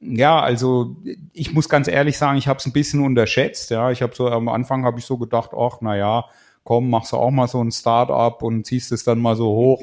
ja, 0.00 0.40
also 0.40 0.96
ich 1.32 1.52
muss 1.52 1.68
ganz 1.68 1.88
ehrlich 1.88 2.18
sagen, 2.18 2.38
ich 2.38 2.48
habe 2.48 2.58
es 2.58 2.66
ein 2.66 2.72
bisschen 2.72 3.04
unterschätzt. 3.04 3.70
Ja, 3.70 3.90
ich 3.90 4.02
habe 4.02 4.14
so 4.14 4.28
am 4.28 4.48
Anfang 4.48 4.84
habe 4.84 4.98
ich 4.98 5.04
so 5.04 5.18
gedacht, 5.18 5.50
ach 5.56 5.78
na 5.80 5.96
ja, 5.96 6.24
komm, 6.64 6.90
machst 6.90 7.12
du 7.12 7.16
auch 7.16 7.30
mal 7.30 7.48
so 7.48 7.62
ein 7.62 7.70
Start-up 7.70 8.42
und 8.42 8.66
ziehst 8.66 8.90
es 8.92 9.04
dann 9.04 9.20
mal 9.20 9.36
so 9.36 9.46
hoch. 9.46 9.82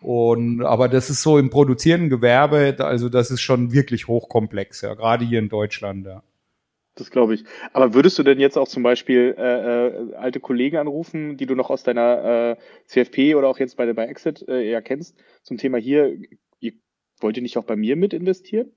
Und, 0.00 0.62
aber 0.62 0.88
das 0.88 1.10
ist 1.10 1.22
so 1.22 1.38
im 1.38 1.50
produzierenden 1.50 2.08
Gewerbe, 2.08 2.76
also 2.78 3.08
das 3.08 3.30
ist 3.30 3.42
schon 3.42 3.72
wirklich 3.72 4.08
hochkomplex, 4.08 4.80
ja, 4.80 4.94
gerade 4.94 5.24
hier 5.24 5.38
in 5.38 5.48
Deutschland, 5.48 6.06
ja. 6.06 6.22
Das 6.96 7.10
glaube 7.10 7.34
ich. 7.34 7.44
Aber 7.72 7.94
würdest 7.94 8.18
du 8.18 8.22
denn 8.22 8.40
jetzt 8.40 8.58
auch 8.58 8.68
zum 8.68 8.82
Beispiel 8.82 9.34
äh, 9.38 9.86
äh, 9.86 10.14
alte 10.16 10.40
Kollegen 10.40 10.76
anrufen, 10.76 11.36
die 11.36 11.46
du 11.46 11.54
noch 11.54 11.70
aus 11.70 11.82
deiner 11.82 12.50
äh, 12.50 12.56
CFP 12.86 13.36
oder 13.36 13.48
auch 13.48 13.58
jetzt 13.58 13.76
bei, 13.76 13.90
bei 13.92 14.06
Exit 14.06 14.46
äh, 14.48 14.68
eher 14.68 14.82
kennst, 14.82 15.16
zum 15.42 15.56
Thema 15.56 15.78
hier, 15.78 16.16
ihr, 16.58 16.72
wollt 17.20 17.36
ihr 17.36 17.42
nicht 17.42 17.56
auch 17.56 17.64
bei 17.64 17.76
mir 17.76 17.96
mit 17.96 18.12
investieren? 18.12 18.72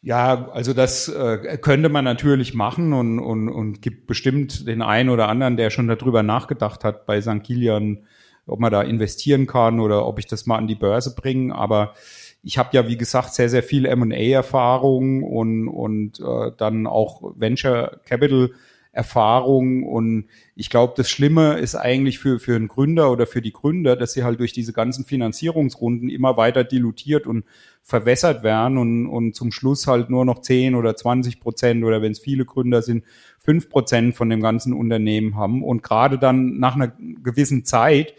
Ja, 0.00 0.48
also 0.50 0.72
das 0.72 1.08
äh, 1.08 1.58
könnte 1.58 1.88
man 1.88 2.04
natürlich 2.04 2.54
machen 2.54 2.92
und, 2.92 3.18
und, 3.18 3.48
und 3.48 3.82
gibt 3.82 4.06
bestimmt 4.06 4.66
den 4.66 4.80
einen 4.80 5.10
oder 5.10 5.28
anderen, 5.28 5.56
der 5.56 5.70
schon 5.70 5.88
darüber 5.88 6.22
nachgedacht 6.22 6.82
hat, 6.82 7.04
bei 7.04 7.20
St. 7.20 7.42
Kilian 7.42 8.06
ob 8.48 8.60
man 8.60 8.72
da 8.72 8.82
investieren 8.82 9.46
kann 9.46 9.80
oder 9.80 10.06
ob 10.06 10.18
ich 10.18 10.26
das 10.26 10.46
mal 10.46 10.56
an 10.56 10.66
die 10.66 10.74
Börse 10.74 11.14
bringe. 11.14 11.54
Aber 11.54 11.94
ich 12.42 12.58
habe 12.58 12.70
ja, 12.72 12.88
wie 12.88 12.96
gesagt, 12.96 13.34
sehr, 13.34 13.48
sehr 13.48 13.62
viel 13.62 13.84
M&A-Erfahrung 13.86 15.22
und, 15.22 15.68
und 15.68 16.20
äh, 16.20 16.52
dann 16.56 16.86
auch 16.86 17.32
Venture 17.36 18.00
Capital 18.04 18.50
Erfahrung 18.98 19.84
und 19.84 20.24
ich 20.56 20.70
glaube, 20.70 20.94
das 20.96 21.08
Schlimme 21.08 21.58
ist 21.58 21.76
eigentlich 21.76 22.18
für, 22.18 22.40
für 22.40 22.56
einen 22.56 22.66
Gründer 22.66 23.12
oder 23.12 23.28
für 23.28 23.40
die 23.40 23.52
Gründer, 23.52 23.94
dass 23.94 24.12
sie 24.12 24.24
halt 24.24 24.40
durch 24.40 24.52
diese 24.52 24.72
ganzen 24.72 25.04
Finanzierungsrunden 25.04 26.08
immer 26.08 26.36
weiter 26.36 26.64
dilutiert 26.64 27.28
und 27.28 27.44
verwässert 27.80 28.42
werden 28.42 28.76
und, 28.76 29.06
und 29.06 29.36
zum 29.36 29.52
Schluss 29.52 29.86
halt 29.86 30.10
nur 30.10 30.24
noch 30.24 30.40
10 30.40 30.74
oder 30.74 30.96
20 30.96 31.38
Prozent 31.38 31.84
oder 31.84 32.02
wenn 32.02 32.10
es 32.10 32.18
viele 32.18 32.44
Gründer 32.44 32.82
sind, 32.82 33.04
5 33.38 33.70
Prozent 33.70 34.16
von 34.16 34.28
dem 34.30 34.40
ganzen 34.42 34.72
Unternehmen 34.72 35.36
haben 35.36 35.62
und 35.62 35.84
gerade 35.84 36.18
dann 36.18 36.58
nach 36.58 36.74
einer 36.74 36.88
gewissen 37.22 37.64
Zeit 37.64 38.14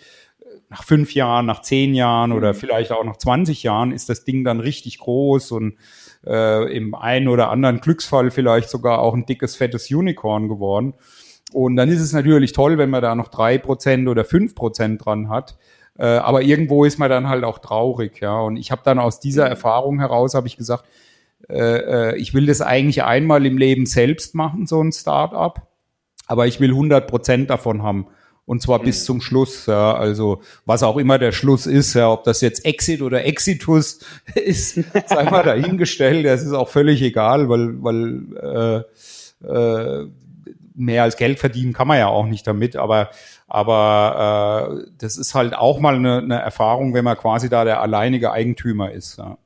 nach 0.70 0.84
fünf 0.84 1.14
Jahren, 1.14 1.46
nach 1.48 1.62
zehn 1.62 1.96
Jahren 1.96 2.32
oder 2.32 2.54
mhm. 2.54 2.58
vielleicht 2.58 2.92
auch 2.92 3.04
nach 3.04 3.18
20 3.18 3.64
Jahren 3.64 3.92
ist 3.92 4.08
das 4.08 4.24
Ding 4.24 4.44
dann 4.44 4.60
richtig 4.60 5.00
groß 5.00 5.52
und 5.52 5.76
äh, 6.26 6.76
im 6.76 6.96
einen 6.96 7.28
oder 7.28 7.50
anderen 7.50 7.82
Glücksfall 7.82 8.32
vielleicht 8.32 8.70
sogar 8.70 9.00
auch 9.00 9.14
ein 9.14 9.26
dickes, 9.26 9.56
fettes 9.56 9.90
Unicorn 9.92 10.48
geworden. 10.48 10.94
Und 11.52 11.76
dann 11.76 11.90
ist 11.90 12.02
es 12.02 12.14
natürlich 12.14 12.54
toll, 12.54 12.78
wenn 12.78 12.90
man 12.90 13.02
da 13.02 13.16
noch 13.16 13.30
drei 13.30 13.58
Prozent 13.58 14.08
oder 14.08 14.24
fünf 14.24 14.56
Prozent 14.56 15.04
dran 15.06 15.30
hat. 15.30 15.58
Äh, 15.98 16.06
aber 16.06 16.44
irgendwo 16.44 16.86
ist 16.86 17.00
man 17.00 17.10
dann 17.10 17.28
halt 17.28 17.44
auch 17.44 17.60
traurig, 17.60 18.22
ja. 18.22 18.40
Und 18.40 18.58
ich 18.58 18.72
habe 18.72 18.82
dann 18.84 19.00
aus 19.00 19.20
dieser 19.20 19.46
mhm. 19.46 19.52
Erfahrung 19.52 20.00
heraus, 20.00 20.36
habe 20.36 20.48
ich 20.48 20.58
gesagt, 20.58 20.86
äh, 21.50 22.12
äh, 22.12 22.16
ich 22.18 22.34
will 22.34 22.46
das 22.46 22.62
eigentlich 22.62 23.04
einmal 23.04 23.46
im 23.46 23.58
Leben 23.58 23.86
selbst 23.86 24.36
machen, 24.36 24.68
so 24.68 24.82
ein 24.82 24.92
Startup. 24.92 25.62
Aber 26.28 26.46
ich 26.46 26.60
will 26.60 26.70
100 26.70 27.08
Prozent 27.08 27.50
davon 27.50 27.82
haben 27.82 28.08
und 28.50 28.64
zwar 28.64 28.80
mhm. 28.80 28.86
bis 28.86 29.06
zum 29.06 29.22
Schluss. 29.22 29.68
Ja, 29.68 29.94
also 29.94 30.42
was 30.66 30.82
auch 30.82 30.98
immer 30.98 31.20
der 31.20 31.32
Schluss 31.32 31.68
ist, 31.68 31.94
ja, 31.94 32.12
ob 32.12 32.24
das 32.24 32.42
jetzt 32.42 32.66
Exit 32.66 33.04
oder 33.04 33.24
Exitus 33.24 34.00
ist, 34.34 34.80
sei 35.06 35.24
mal 35.30 35.44
dahingestellt. 35.44 36.26
Das 36.26 36.42
ist 36.42 36.54
auch 36.54 36.68
völlig 36.68 37.04
egal, 37.04 37.48
weil 37.48 37.84
weil 37.84 38.86
äh, 39.44 39.48
äh, 39.48 40.08
mehr 40.74 41.04
als 41.04 41.16
Geld 41.18 41.38
verdienen 41.38 41.74
kann 41.74 41.88
man 41.88 42.00
ja 42.00 42.08
auch 42.08 42.26
nicht 42.26 42.48
damit. 42.48 42.76
Aber 42.76 43.12
aber 43.48 44.82
äh, 44.82 44.90
das 44.98 45.18
ist 45.18 45.36
halt 45.36 45.54
auch 45.54 45.80
mal 45.80 45.94
eine, 45.94 46.18
eine 46.18 46.40
Erfahrung, 46.40 46.96
wenn 46.96 47.06
man 47.06 47.18
quasi 47.18 47.50
da 47.50 47.64
der 47.66 47.82
alleinige 47.82 48.32
Eigentümer 48.32 48.92
ist. 48.92 49.20
Ja. 49.20 49.38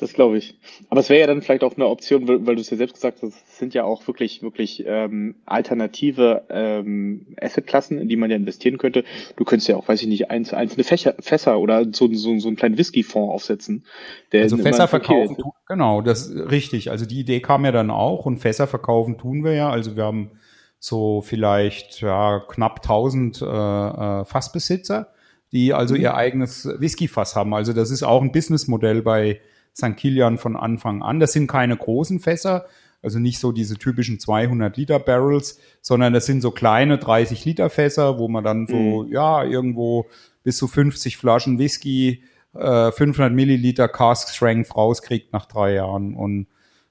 Das 0.00 0.12
glaube 0.12 0.38
ich. 0.38 0.56
Aber 0.90 1.00
es 1.00 1.10
wäre 1.10 1.20
ja 1.20 1.26
dann 1.26 1.42
vielleicht 1.42 1.64
auch 1.64 1.74
eine 1.74 1.88
Option, 1.88 2.28
weil, 2.28 2.46
weil 2.46 2.54
du 2.54 2.60
es 2.60 2.70
ja 2.70 2.76
selbst 2.76 2.94
gesagt 2.94 3.20
hast, 3.20 3.34
es 3.34 3.58
sind 3.58 3.74
ja 3.74 3.82
auch 3.82 4.06
wirklich, 4.06 4.42
wirklich 4.42 4.84
ähm, 4.86 5.34
alternative 5.44 6.44
ähm, 6.50 7.26
Assetklassen, 7.40 7.98
in 7.98 8.08
die 8.08 8.14
man 8.14 8.30
ja 8.30 8.36
investieren 8.36 8.78
könnte. 8.78 9.02
Du 9.34 9.44
könntest 9.44 9.68
ja 9.68 9.76
auch, 9.76 9.88
weiß 9.88 10.00
ich 10.02 10.06
nicht, 10.06 10.30
einz, 10.30 10.54
einzelne 10.54 10.84
Fächer, 10.84 11.16
Fässer 11.18 11.58
oder 11.58 11.84
so, 11.92 12.08
so, 12.12 12.38
so 12.38 12.46
einen 12.46 12.56
kleinen 12.56 12.78
Whisky-Fonds 12.78 13.34
aufsetzen. 13.34 13.84
Der 14.30 14.42
also 14.42 14.56
Fässer 14.56 14.86
verkaufen, 14.86 15.36
tun, 15.36 15.50
genau, 15.66 16.00
das 16.00 16.28
ist 16.28 16.48
richtig. 16.48 16.92
Also 16.92 17.04
die 17.04 17.18
Idee 17.18 17.40
kam 17.40 17.64
ja 17.64 17.72
dann 17.72 17.90
auch 17.90 18.24
und 18.24 18.38
Fässer 18.38 18.68
verkaufen 18.68 19.18
tun 19.18 19.42
wir 19.42 19.54
ja. 19.54 19.68
Also 19.68 19.96
wir 19.96 20.04
haben 20.04 20.30
so 20.78 21.22
vielleicht 21.22 22.02
ja, 22.02 22.38
knapp 22.48 22.82
1000 22.84 23.42
äh, 23.42 23.44
äh, 23.44 24.24
Fassbesitzer, 24.24 25.08
die 25.50 25.74
also 25.74 25.96
mhm. 25.96 26.02
ihr 26.02 26.14
eigenes 26.14 26.68
Whisky-Fass 26.78 27.34
haben. 27.34 27.52
Also 27.52 27.72
das 27.72 27.90
ist 27.90 28.04
auch 28.04 28.22
ein 28.22 28.30
Businessmodell 28.30 29.02
bei 29.02 29.40
St. 29.78 29.96
Kilian 29.96 30.38
von 30.38 30.56
Anfang 30.56 31.02
an. 31.02 31.20
Das 31.20 31.32
sind 31.32 31.46
keine 31.46 31.76
großen 31.76 32.18
Fässer, 32.18 32.66
also 33.00 33.20
nicht 33.20 33.38
so 33.38 33.52
diese 33.52 33.76
typischen 33.76 34.18
200 34.18 34.76
Liter 34.76 34.98
Barrels, 34.98 35.60
sondern 35.80 36.12
das 36.12 36.26
sind 36.26 36.40
so 36.40 36.50
kleine 36.50 36.98
30 36.98 37.44
Liter 37.44 37.70
Fässer, 37.70 38.18
wo 38.18 38.26
man 38.26 38.42
dann 38.42 38.66
so, 38.66 39.04
mhm. 39.04 39.12
ja, 39.12 39.44
irgendwo 39.44 40.06
bis 40.42 40.56
zu 40.56 40.66
50 40.66 41.16
Flaschen 41.16 41.58
Whisky, 41.58 42.24
äh, 42.54 42.90
500 42.90 43.32
Milliliter 43.32 43.88
Cask 43.88 44.34
Strength 44.34 44.74
rauskriegt 44.74 45.32
nach 45.32 45.46
drei 45.46 45.74
Jahren. 45.74 46.14
Und 46.14 46.48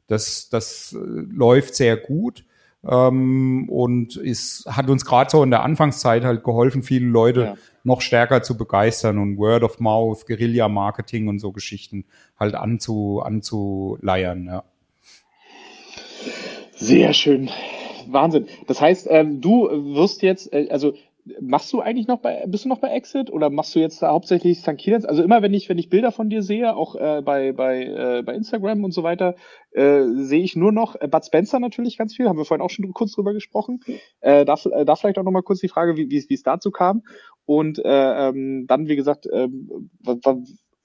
das, 0.08 0.48
das 0.50 0.94
äh, 0.94 0.98
läuft 0.98 1.76
sehr 1.76 1.98
gut. 1.98 2.46
Ähm, 2.84 3.68
und 3.70 4.18
ist, 4.18 4.66
hat 4.68 4.90
uns 4.90 5.06
gerade 5.06 5.30
so 5.30 5.44
in 5.44 5.52
der 5.52 5.64
Anfangszeit 5.64 6.24
halt 6.24 6.44
geholfen, 6.44 6.84
viele 6.84 7.08
Leute 7.08 7.42
ja 7.42 7.56
noch 7.88 8.02
stärker 8.02 8.44
zu 8.44 8.58
begeistern 8.58 9.18
und 9.18 9.38
Word 9.38 9.64
of 9.64 9.80
Mouth, 9.80 10.28
Guerilla-Marketing 10.28 11.30
und 11.30 11.40
so 11.40 11.54
Geschichten 11.54 12.04
halt 12.38 12.54
anzu, 12.54 13.22
anzuleiern, 13.24 14.46
ja. 14.46 14.64
Sehr 16.76 17.14
schön. 17.14 17.50
Wahnsinn. 18.08 18.48
Das 18.68 18.82
heißt, 18.82 19.08
ähm, 19.10 19.42
du 19.42 19.70
wirst 19.96 20.22
jetzt, 20.22 20.52
äh, 20.54 20.68
also 20.70 20.94
machst 21.42 21.72
du 21.74 21.82
eigentlich 21.82 22.08
noch 22.08 22.20
bei, 22.20 22.46
bist 22.48 22.66
du 22.66 22.70
noch 22.70 22.80
bei 22.80 22.90
Exit 22.90 23.32
oder 23.32 23.50
machst 23.50 23.76
du 23.76 23.80
jetzt 23.80 24.02
hauptsächlich 24.02 24.60
St. 24.60 24.78
Kilians? 24.78 25.06
Also 25.06 25.24
immer 25.24 25.42
wenn 25.42 25.54
ich, 25.54 25.70
wenn 25.70 25.78
ich 25.78 25.90
Bilder 25.90 26.12
von 26.12 26.30
dir 26.30 26.42
sehe, 26.42 26.76
auch 26.76 26.96
äh, 26.96 27.22
bei, 27.22 27.52
bei, 27.54 27.84
äh, 27.84 28.24
bei 28.24 28.34
Instagram 28.34 28.84
und 28.84 28.92
so 28.92 29.04
weiter, 29.04 29.36
äh, 29.72 30.04
sehe 30.16 30.44
ich 30.44 30.56
nur 30.56 30.72
noch 30.72 30.96
äh, 31.00 31.08
Bud 31.08 31.26
Spencer 31.26 31.60
natürlich 31.60 31.98
ganz 31.98 32.16
viel, 32.16 32.28
haben 32.28 32.38
wir 32.38 32.46
vorhin 32.46 32.64
auch 32.64 32.70
schon 32.70 32.92
kurz 32.94 33.14
drüber 33.14 33.34
gesprochen. 33.34 33.82
Äh, 34.22 34.46
da, 34.46 34.56
äh, 34.72 34.86
da 34.86 34.96
vielleicht 34.96 35.18
auch 35.18 35.24
nochmal 35.24 35.44
kurz 35.44 35.60
die 35.60 35.70
Frage, 35.70 35.98
wie, 35.98 36.10
wie, 36.10 36.26
wie 36.28 36.34
es 36.34 36.44
dazu 36.44 36.72
kam. 36.72 37.04
Und 37.46 37.80
äh, 37.80 38.30
ähm, 38.30 38.66
dann, 38.68 38.88
wie 38.88 38.96
gesagt, 38.96 39.26
äh, 39.26 39.48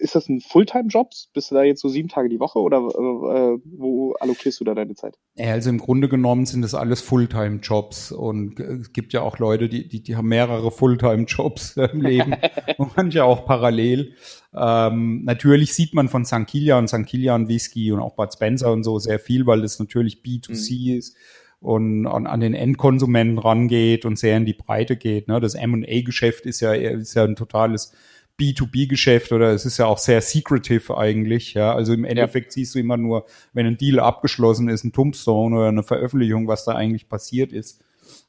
ist 0.03 0.17
das 0.17 0.29
ein 0.29 0.41
Fulltime-Job? 0.41 1.11
Bist 1.33 1.51
du 1.51 1.55
da 1.55 1.63
jetzt 1.63 1.81
so 1.81 1.89
sieben 1.89 2.09
Tage 2.09 2.29
die 2.29 2.41
Woche 2.41 2.59
oder 2.59 2.79
äh, 2.79 3.59
wo 3.65 4.13
allokierst 4.15 4.61
du 4.61 4.65
da 4.65 4.75
deine 4.75 4.95
Zeit? 4.95 5.17
Ja, 5.37 5.53
also 5.53 5.71
im 5.71 5.79
Grunde 5.79 6.09
genommen 6.09 6.45
sind 6.45 6.63
das 6.63 6.75
alles 6.75 7.01
Fulltime-Jobs 7.01 8.11
und 8.11 8.59
es 8.59 8.93
gibt 8.93 9.13
ja 9.13 9.23
auch 9.23 9.39
Leute, 9.39 9.69
die, 9.69 9.89
die, 9.89 10.03
die 10.03 10.17
haben 10.17 10.29
mehrere 10.29 10.71
Fulltime-Jobs 10.73 11.77
im 11.93 12.03
Leben 12.03 12.35
und 12.79 12.97
manche 12.97 13.25
auch 13.25 13.47
parallel. 13.47 14.15
Ähm, 14.55 15.23
natürlich 15.25 15.75
sieht 15.75 15.95
man 15.95 16.09
von 16.09 16.25
St. 16.25 16.47
Kilian, 16.47 16.89
St. 16.89 17.07
Kilian 17.07 17.49
Whisky 17.49 17.93
und 17.93 18.01
auch 18.01 18.17
Bud 18.17 18.33
Spencer 18.33 18.73
und 18.73 18.83
so 18.83 18.99
sehr 18.99 19.21
viel, 19.21 19.47
weil 19.47 19.63
das 19.63 19.79
natürlich 19.79 20.23
B2C 20.25 20.93
mhm. 20.93 20.99
ist 20.99 21.17
und 21.61 22.09
an, 22.09 22.27
an 22.27 22.41
den 22.41 22.55
Endkonsumenten 22.55 23.39
rangeht 23.39 24.05
und 24.05 24.19
sehr 24.19 24.37
in 24.37 24.47
die 24.47 24.53
Breite 24.53 24.97
geht. 24.97 25.29
Ne? 25.29 25.39
Das 25.39 25.55
M&A-Geschäft 25.55 26.45
ist 26.45 26.61
ja, 26.61 26.73
ist 26.73 27.15
ja 27.15 27.23
ein 27.23 27.37
totales 27.37 27.93
B2B-Geschäft 28.41 29.33
oder 29.33 29.53
es 29.53 29.65
ist 29.65 29.79
ja 29.79 29.87
auch 29.87 29.99
sehr 29.99 30.21
secretive 30.21 30.97
eigentlich. 30.97 31.55
Ja, 31.55 31.75
also 31.75 31.93
im 31.93 32.05
Endeffekt 32.05 32.47
ja. 32.47 32.53
siehst 32.53 32.75
du 32.75 32.79
immer 32.79 32.97
nur, 32.97 33.27
wenn 33.53 33.67
ein 33.67 33.77
Deal 33.77 34.01
abgeschlossen 34.01 34.69
ist, 34.69 34.85
ein 34.85 34.93
Tombstone 34.93 35.57
oder 35.57 35.69
eine 35.69 35.83
Veröffentlichung, 35.83 36.49
was 36.49 36.65
da 36.65 36.73
eigentlich 36.73 37.09
passiert 37.09 37.53
ist. 37.53 37.83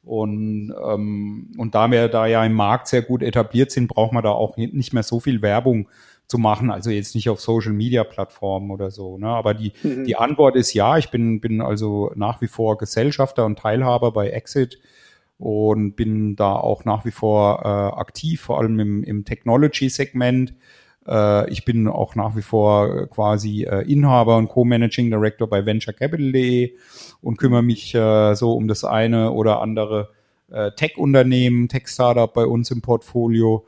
Und, 0.04 0.74
ähm, 0.86 1.52
und 1.58 1.76
da 1.76 1.90
wir 1.90 2.10
da 2.10 2.26
ja 2.28 2.44
im 2.46 2.54
Markt 2.54 2.88
sehr 2.88 3.02
gut 3.02 3.24
etabliert 3.24 3.72
sind, 3.72 3.88
braucht 3.88 4.12
man 4.12 4.24
da 4.24 4.32
auch 4.32 4.58
nicht 4.58 4.94
mehr 4.94 5.04
so 5.04 5.20
viel 5.20 5.42
Werbung 5.42 5.88
zu 6.28 6.38
machen. 6.38 6.72
Also 6.72 6.90
jetzt 6.90 7.16
nicht 7.16 7.30
auf 7.30 7.40
Social 7.40 7.74
Media 7.74 8.04
Plattformen 8.04 8.72
oder 8.72 8.92
so. 8.92 9.18
Ne? 9.18 9.28
Aber 9.28 9.54
die, 9.54 9.72
mhm. 9.82 10.04
die 10.06 10.16
Antwort 10.16 10.56
ist 10.56 10.74
ja. 10.74 10.98
Ich 10.98 11.10
bin, 11.10 11.40
bin 11.42 11.62
also 11.62 12.12
nach 12.16 12.42
wie 12.42 12.48
vor 12.48 12.78
Gesellschafter 12.78 13.46
und 13.46 13.60
Teilhaber 13.60 14.12
bei 14.12 14.30
Exit 14.30 14.80
und 15.44 15.98
bin 15.98 16.38
da 16.38 16.54
auch 16.54 16.86
nach 16.86 17.04
wie 17.04 17.12
vor 17.12 17.60
äh, 17.66 18.00
aktiv, 18.00 18.40
vor 18.40 18.60
allem 18.60 18.80
im, 18.80 19.04
im 19.04 19.26
Technology-Segment. 19.26 20.54
Äh, 21.06 21.50
ich 21.52 21.66
bin 21.66 21.90
auch 21.90 22.16
nach 22.16 22.38
wie 22.38 22.42
vor 22.42 23.08
quasi 23.08 23.64
äh, 23.66 23.82
Inhaber 23.82 24.38
und 24.38 24.48
Co-Managing 24.48 25.10
Director 25.10 25.50
bei 25.50 25.66
venturecapital.de 25.66 26.72
und 27.20 27.38
kümmere 27.38 27.62
mich 27.62 27.94
äh, 27.94 28.36
so 28.36 28.54
um 28.54 28.70
das 28.70 28.86
eine 28.86 29.34
oder 29.34 29.62
andere 29.62 30.12
äh, 30.50 30.72
Tech-Unternehmen, 30.72 31.68
Tech-Startup 31.68 32.34
bei 32.34 32.46
uns 32.46 32.72
im 32.72 32.82
Portfolio. 32.82 33.66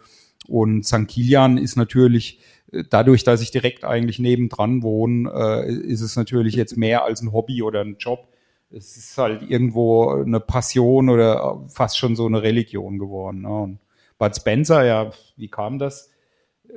Und 0.47 0.85
St. 0.85 1.09
Kilian 1.09 1.57
ist 1.57 1.75
natürlich 1.75 2.39
äh, 2.71 2.85
dadurch, 2.89 3.25
dass 3.25 3.41
ich 3.41 3.51
direkt 3.51 3.83
eigentlich 3.83 4.17
nebendran 4.19 4.81
wohne, 4.81 5.29
äh, 5.29 5.73
ist 5.73 5.99
es 5.99 6.15
natürlich 6.15 6.55
jetzt 6.55 6.77
mehr 6.77 7.03
als 7.03 7.21
ein 7.21 7.33
Hobby 7.33 7.63
oder 7.63 7.81
ein 7.81 7.97
Job 7.99 8.29
es 8.75 8.97
ist 8.97 9.17
halt 9.17 9.49
irgendwo 9.49 10.09
eine 10.09 10.39
Passion 10.39 11.09
oder 11.09 11.63
fast 11.69 11.97
schon 11.97 12.15
so 12.15 12.25
eine 12.25 12.43
Religion 12.43 12.99
geworden. 12.99 13.41
Ne? 13.41 13.49
Und 13.49 13.79
Bud 14.17 14.35
Spencer, 14.35 14.85
ja, 14.85 15.11
wie 15.37 15.47
kam 15.47 15.79
das? 15.79 16.11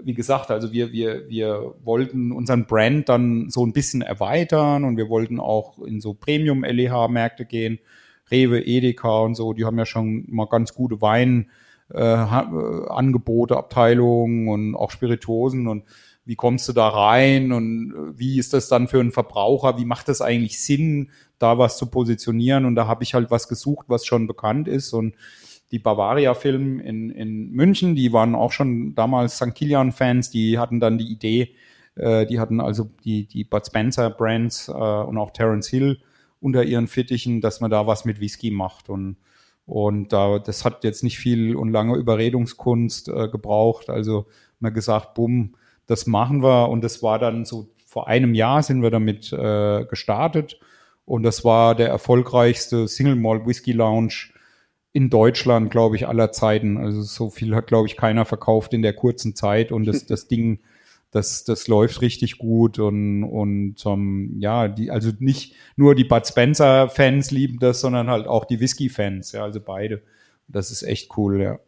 Wie 0.02 0.14
gesagt, 0.14 0.50
also 0.50 0.72
wir, 0.72 0.92
wir, 0.92 1.28
wir 1.28 1.74
wollten 1.82 2.30
unseren 2.30 2.66
Brand 2.66 3.08
dann 3.08 3.50
so 3.50 3.66
ein 3.66 3.72
bisschen 3.72 4.02
erweitern 4.02 4.84
und 4.84 4.96
wir 4.96 5.08
wollten 5.08 5.40
auch 5.40 5.78
in 5.80 6.00
so 6.00 6.14
Premium-LEH-Märkte 6.14 7.46
gehen. 7.46 7.80
Rewe, 8.30 8.61
Edeka 8.61 9.20
und 9.20 9.34
so, 9.34 9.52
die 9.52 9.64
haben 9.64 9.78
ja 9.78 9.87
schon 9.87 10.24
mal 10.28 10.46
ganz 10.46 10.74
gute 10.74 11.00
Wein, 11.00 11.50
äh, 11.92 11.98
Angebote, 11.98 13.56
Abteilungen 13.56 14.48
und 14.48 14.74
auch 14.76 14.90
Spirituosen 14.90 15.66
und 15.66 15.84
wie 16.28 16.36
kommst 16.36 16.68
du 16.68 16.74
da 16.74 16.88
rein 16.88 17.52
und 17.52 17.90
äh, 17.90 18.18
wie 18.18 18.38
ist 18.38 18.52
das 18.52 18.68
dann 18.68 18.86
für 18.86 19.00
einen 19.00 19.12
Verbraucher? 19.12 19.78
Wie 19.78 19.86
macht 19.86 20.08
das 20.08 20.20
eigentlich 20.20 20.60
Sinn, 20.60 21.08
da 21.38 21.56
was 21.56 21.78
zu 21.78 21.86
positionieren? 21.86 22.66
Und 22.66 22.74
da 22.74 22.86
habe 22.86 23.02
ich 23.02 23.14
halt 23.14 23.30
was 23.30 23.48
gesucht, 23.48 23.86
was 23.88 24.04
schon 24.04 24.26
bekannt 24.26 24.68
ist 24.68 24.92
und 24.92 25.14
die 25.72 25.78
Bavaria-Film 25.78 26.80
in, 26.80 27.08
in 27.08 27.50
München, 27.52 27.94
die 27.94 28.12
waren 28.12 28.34
auch 28.34 28.52
schon 28.52 28.94
damals 28.94 29.36
St. 29.36 29.54
Kilian-Fans, 29.54 30.28
die 30.28 30.58
hatten 30.58 30.80
dann 30.80 30.98
die 30.98 31.10
Idee, 31.10 31.54
äh, 31.94 32.26
die 32.26 32.38
hatten 32.38 32.60
also 32.60 32.90
die, 33.04 33.24
die 33.26 33.44
Bud 33.44 33.64
Spencer-Brands 33.64 34.68
äh, 34.68 34.72
und 34.72 35.16
auch 35.16 35.30
Terence 35.30 35.68
Hill 35.68 35.98
unter 36.40 36.62
ihren 36.62 36.88
Fittichen, 36.88 37.40
dass 37.40 37.62
man 37.62 37.70
da 37.70 37.86
was 37.86 38.04
mit 38.04 38.20
Whisky 38.20 38.50
macht 38.50 38.90
und 38.90 39.16
und 39.64 40.14
da, 40.14 40.38
das 40.38 40.64
hat 40.64 40.82
jetzt 40.82 41.02
nicht 41.04 41.18
viel 41.18 41.54
und 41.54 41.70
lange 41.70 41.94
Überredungskunst 41.96 43.08
äh, 43.10 43.28
gebraucht. 43.28 43.90
Also 43.90 44.24
man 44.60 44.72
gesagt, 44.72 45.12
bumm, 45.12 45.56
das 45.88 46.07
machen 46.07 46.42
wir. 46.42 46.68
Und 46.68 46.85
das 46.85 47.03
war 47.03 47.18
dann 47.18 47.44
so, 47.44 47.68
vor 47.85 48.07
einem 48.07 48.35
Jahr 48.35 48.62
sind 48.62 48.83
wir 48.83 48.90
damit 48.90 49.33
äh, 49.33 49.85
gestartet. 49.87 50.61
Und 51.05 51.24
das 51.24 51.44
war 51.44 51.74
der 51.74 51.88
erfolgreichste 51.88 52.87
Single 52.87 53.16
Malt 53.16 53.46
Whisky 53.46 53.72
Lounge 53.72 54.29
in 54.92 55.11
Deutschland, 55.11 55.70
glaube 55.70 55.96
ich, 55.96 56.07
aller 56.07 56.31
Zeiten. 56.31 56.77
Also 56.77 57.03
so 57.03 57.31
viel 57.31 57.55
hat, 57.57 57.66
glaube 57.66 57.88
ich, 57.88 57.96
keiner 57.96 58.27
verkauft 58.27 58.74
in 58.74 58.83
der 58.83 58.92
kurzen 58.92 59.35
Zeit. 59.35 59.72
Und 59.72 59.87
das, 59.87 60.05
das 60.07 60.29
Ding, 60.29 60.61
das, 61.11 61.44
das 61.44 61.66
läuft 61.66 62.03
richtig 62.03 62.37
gut. 62.37 62.79
Und, 62.79 63.24
und 63.24 63.85
um, 63.87 64.38
ja, 64.38 64.68
die, 64.68 64.90
also 64.90 65.11
nicht 65.18 65.55
nur 65.77 65.94
die 65.94 66.05
Bud 66.05 66.27
Spencer-Fans 66.27 67.31
lieben 67.31 67.59
das, 67.59 67.81
sondern 67.81 68.11
halt 68.11 68.27
auch 68.27 68.44
die 68.44 68.61
Whisky-Fans, 68.61 69.33
ja, 69.33 69.42
also 69.42 69.61
beide. 69.61 70.03
Das 70.48 70.70
ist 70.70 70.83
echt 70.83 71.16
cool, 71.16 71.40
ja. 71.40 71.59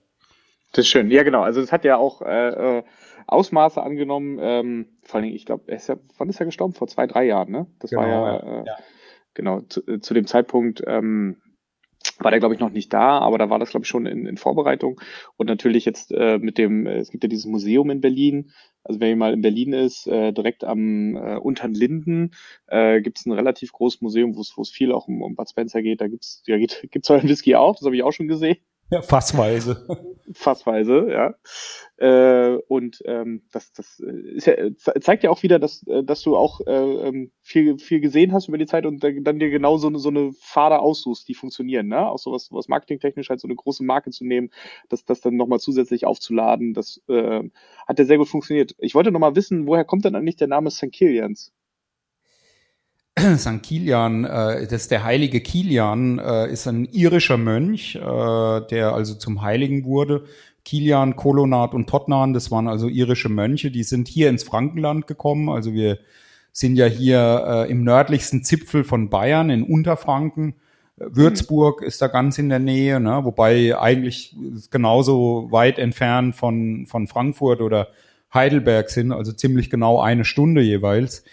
Das 0.72 0.84
ist 0.84 0.88
schön. 0.88 1.10
Ja, 1.10 1.22
genau. 1.22 1.42
Also 1.42 1.60
es 1.60 1.72
hat 1.72 1.84
ja 1.84 1.96
auch 1.96 2.22
äh, 2.22 2.78
äh 2.78 2.82
Ausmaße 3.30 3.82
angenommen. 3.82 4.38
Ähm, 4.40 4.86
vor 5.02 5.20
allem, 5.20 5.30
ich 5.30 5.46
glaube, 5.46 5.64
er 5.68 5.76
ist 5.76 5.88
ja, 5.88 5.96
wann 6.18 6.28
ist 6.28 6.40
er 6.40 6.46
gestorben? 6.46 6.74
Vor 6.74 6.88
zwei, 6.88 7.06
drei 7.06 7.24
Jahren, 7.24 7.50
ne? 7.50 7.66
Das 7.78 7.90
genau, 7.90 8.02
war 8.02 8.08
ja, 8.08 8.36
äh, 8.36 8.66
ja. 8.66 8.76
genau, 9.34 9.60
zu, 9.60 9.86
äh, 9.86 10.00
zu, 10.00 10.14
dem 10.14 10.26
Zeitpunkt 10.26 10.82
ähm, 10.86 11.36
war 12.18 12.30
der, 12.30 12.40
glaube 12.40 12.54
ich, 12.54 12.60
noch 12.60 12.70
nicht 12.70 12.92
da, 12.92 13.18
aber 13.18 13.38
da 13.38 13.50
war 13.50 13.58
das, 13.58 13.70
glaube 13.70 13.84
ich, 13.84 13.88
schon 13.88 14.06
in, 14.06 14.26
in 14.26 14.36
Vorbereitung. 14.36 15.00
Und 15.36 15.46
natürlich 15.46 15.84
jetzt 15.84 16.12
äh, 16.12 16.38
mit 16.38 16.58
dem, 16.58 16.86
äh, 16.86 16.98
es 16.98 17.10
gibt 17.10 17.24
ja 17.24 17.28
dieses 17.28 17.46
Museum 17.46 17.90
in 17.90 18.00
Berlin. 18.00 18.50
Also 18.82 19.00
wenn 19.00 19.10
ihr 19.10 19.16
mal 19.16 19.34
in 19.34 19.42
Berlin 19.42 19.74
ist, 19.74 20.06
äh, 20.06 20.32
direkt 20.32 20.64
am 20.64 21.16
äh, 21.16 21.36
Untern 21.36 21.74
Linden, 21.74 22.30
äh, 22.66 23.00
gibt 23.02 23.18
es 23.18 23.26
ein 23.26 23.32
relativ 23.32 23.72
großes 23.72 24.00
Museum, 24.00 24.34
wo 24.36 24.40
es 24.40 24.70
viel 24.70 24.92
auch 24.92 25.06
um, 25.06 25.22
um 25.22 25.34
Bud 25.34 25.48
Spencer 25.48 25.82
geht. 25.82 26.00
Da 26.00 26.08
gibt's 26.08 26.42
ja, 26.46 26.56
geht, 26.56 26.86
gibt's 26.90 27.10
euren 27.10 27.28
Whisky 27.28 27.54
auch, 27.54 27.76
das 27.76 27.84
habe 27.84 27.96
ich 27.96 28.02
auch 28.02 28.12
schon 28.12 28.28
gesehen. 28.28 28.56
Ja, 28.90 29.02
fassweise. 29.02 29.86
Fassweise, 30.32 31.08
ja. 31.10 31.34
Äh, 31.96 32.58
und 32.68 33.02
ähm, 33.04 33.42
das, 33.52 33.72
das 33.72 34.00
ist 34.00 34.46
ja, 34.46 34.54
zeigt 35.00 35.22
ja 35.22 35.30
auch 35.30 35.42
wieder, 35.42 35.58
dass, 35.58 35.82
äh, 35.86 36.04
dass 36.04 36.22
du 36.22 36.36
auch 36.36 36.60
äh, 36.66 36.72
ähm, 36.72 37.32
viel, 37.42 37.78
viel 37.78 38.00
gesehen 38.00 38.32
hast 38.32 38.48
über 38.48 38.58
die 38.58 38.66
Zeit 38.66 38.86
und 38.86 39.02
dann 39.02 39.38
dir 39.38 39.50
genau 39.50 39.76
so 39.76 39.88
eine, 39.88 39.98
so 39.98 40.08
eine 40.08 40.32
Pfade 40.32 40.78
aussuchst, 40.78 41.28
die 41.28 41.34
funktionieren, 41.34 41.88
ne? 41.88 42.08
Auch 42.08 42.18
so 42.18 42.32
was, 42.32 42.50
was 42.52 42.68
marketingtechnisch 42.68 43.28
halt 43.28 43.40
so 43.40 43.48
eine 43.48 43.56
große 43.56 43.84
Marke 43.84 44.10
zu 44.10 44.24
nehmen, 44.24 44.50
das, 44.88 45.04
das 45.04 45.20
dann 45.20 45.36
nochmal 45.36 45.60
zusätzlich 45.60 46.06
aufzuladen, 46.06 46.74
das 46.74 47.02
äh, 47.08 47.42
hat 47.86 47.98
ja 47.98 48.04
sehr 48.04 48.18
gut 48.18 48.28
funktioniert. 48.28 48.74
Ich 48.78 48.94
wollte 48.94 49.10
nochmal 49.10 49.36
wissen, 49.36 49.66
woher 49.66 49.84
kommt 49.84 50.04
denn 50.04 50.14
eigentlich 50.14 50.36
der 50.36 50.48
Name 50.48 50.70
St. 50.70 50.92
Kilians? 50.92 51.52
St. 53.36 53.62
Kilian, 53.62 54.24
äh, 54.24 54.62
das 54.66 54.82
ist 54.82 54.90
der 54.90 55.04
heilige 55.04 55.40
Kilian, 55.40 56.18
äh, 56.18 56.50
ist 56.50 56.66
ein 56.66 56.86
irischer 56.86 57.36
Mönch, 57.36 57.96
äh, 57.96 58.00
der 58.00 58.92
also 58.94 59.14
zum 59.14 59.42
Heiligen 59.42 59.84
wurde. 59.84 60.24
Kilian, 60.64 61.16
Kolonat 61.16 61.74
und 61.74 61.88
Totnan, 61.88 62.32
das 62.32 62.50
waren 62.50 62.68
also 62.68 62.88
irische 62.88 63.28
Mönche, 63.28 63.70
die 63.70 63.82
sind 63.82 64.08
hier 64.08 64.28
ins 64.28 64.44
Frankenland 64.44 65.06
gekommen. 65.06 65.48
Also 65.48 65.72
wir 65.72 65.98
sind 66.52 66.76
ja 66.76 66.86
hier 66.86 67.44
äh, 67.46 67.70
im 67.70 67.84
nördlichsten 67.84 68.42
Zipfel 68.42 68.84
von 68.84 69.08
Bayern, 69.08 69.50
in 69.50 69.62
Unterfranken. 69.62 70.54
Würzburg 70.96 71.82
ist 71.82 72.02
da 72.02 72.08
ganz 72.08 72.38
in 72.38 72.50
der 72.50 72.58
Nähe, 72.58 73.00
ne? 73.00 73.24
wobei 73.24 73.78
eigentlich 73.78 74.36
genauso 74.70 75.48
weit 75.50 75.78
entfernt 75.78 76.36
von, 76.36 76.86
von 76.86 77.06
Frankfurt 77.06 77.62
oder 77.62 77.88
Heidelberg 78.34 78.90
sind, 78.90 79.12
also 79.12 79.32
ziemlich 79.32 79.70
genau 79.70 80.00
eine 80.00 80.24
Stunde 80.24 80.60
jeweils. 80.60 81.24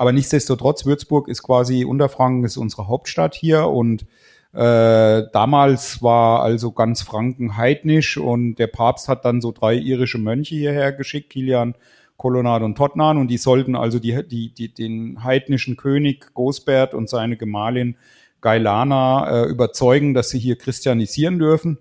Aber 0.00 0.12
nichtsdestotrotz, 0.12 0.86
Würzburg 0.86 1.28
ist 1.28 1.42
quasi 1.42 1.84
Unterfranken, 1.84 2.44
ist 2.44 2.56
unsere 2.56 2.88
Hauptstadt 2.88 3.34
hier. 3.34 3.66
Und 3.66 4.06
äh, 4.54 5.24
damals 5.30 6.02
war 6.02 6.40
also 6.40 6.72
ganz 6.72 7.02
Franken 7.02 7.58
heidnisch. 7.58 8.16
Und 8.16 8.54
der 8.54 8.68
Papst 8.68 9.08
hat 9.08 9.26
dann 9.26 9.42
so 9.42 9.52
drei 9.52 9.74
irische 9.74 10.16
Mönche 10.16 10.54
hierher 10.54 10.94
geschickt, 10.94 11.28
Kilian, 11.28 11.74
Kolonat 12.16 12.62
und 12.62 12.78
Totnan 12.78 13.18
und 13.18 13.28
die 13.28 13.36
sollten 13.36 13.76
also 13.76 13.98
die, 13.98 14.26
die, 14.26 14.54
die, 14.54 14.72
den 14.72 15.22
heidnischen 15.22 15.76
König 15.76 16.32
Gosbert 16.32 16.94
und 16.94 17.10
seine 17.10 17.36
Gemahlin 17.36 17.96
Gailana 18.40 19.28
äh, 19.28 19.48
überzeugen, 19.50 20.14
dass 20.14 20.30
sie 20.30 20.38
hier 20.38 20.56
christianisieren 20.56 21.38
dürfen. 21.38 21.76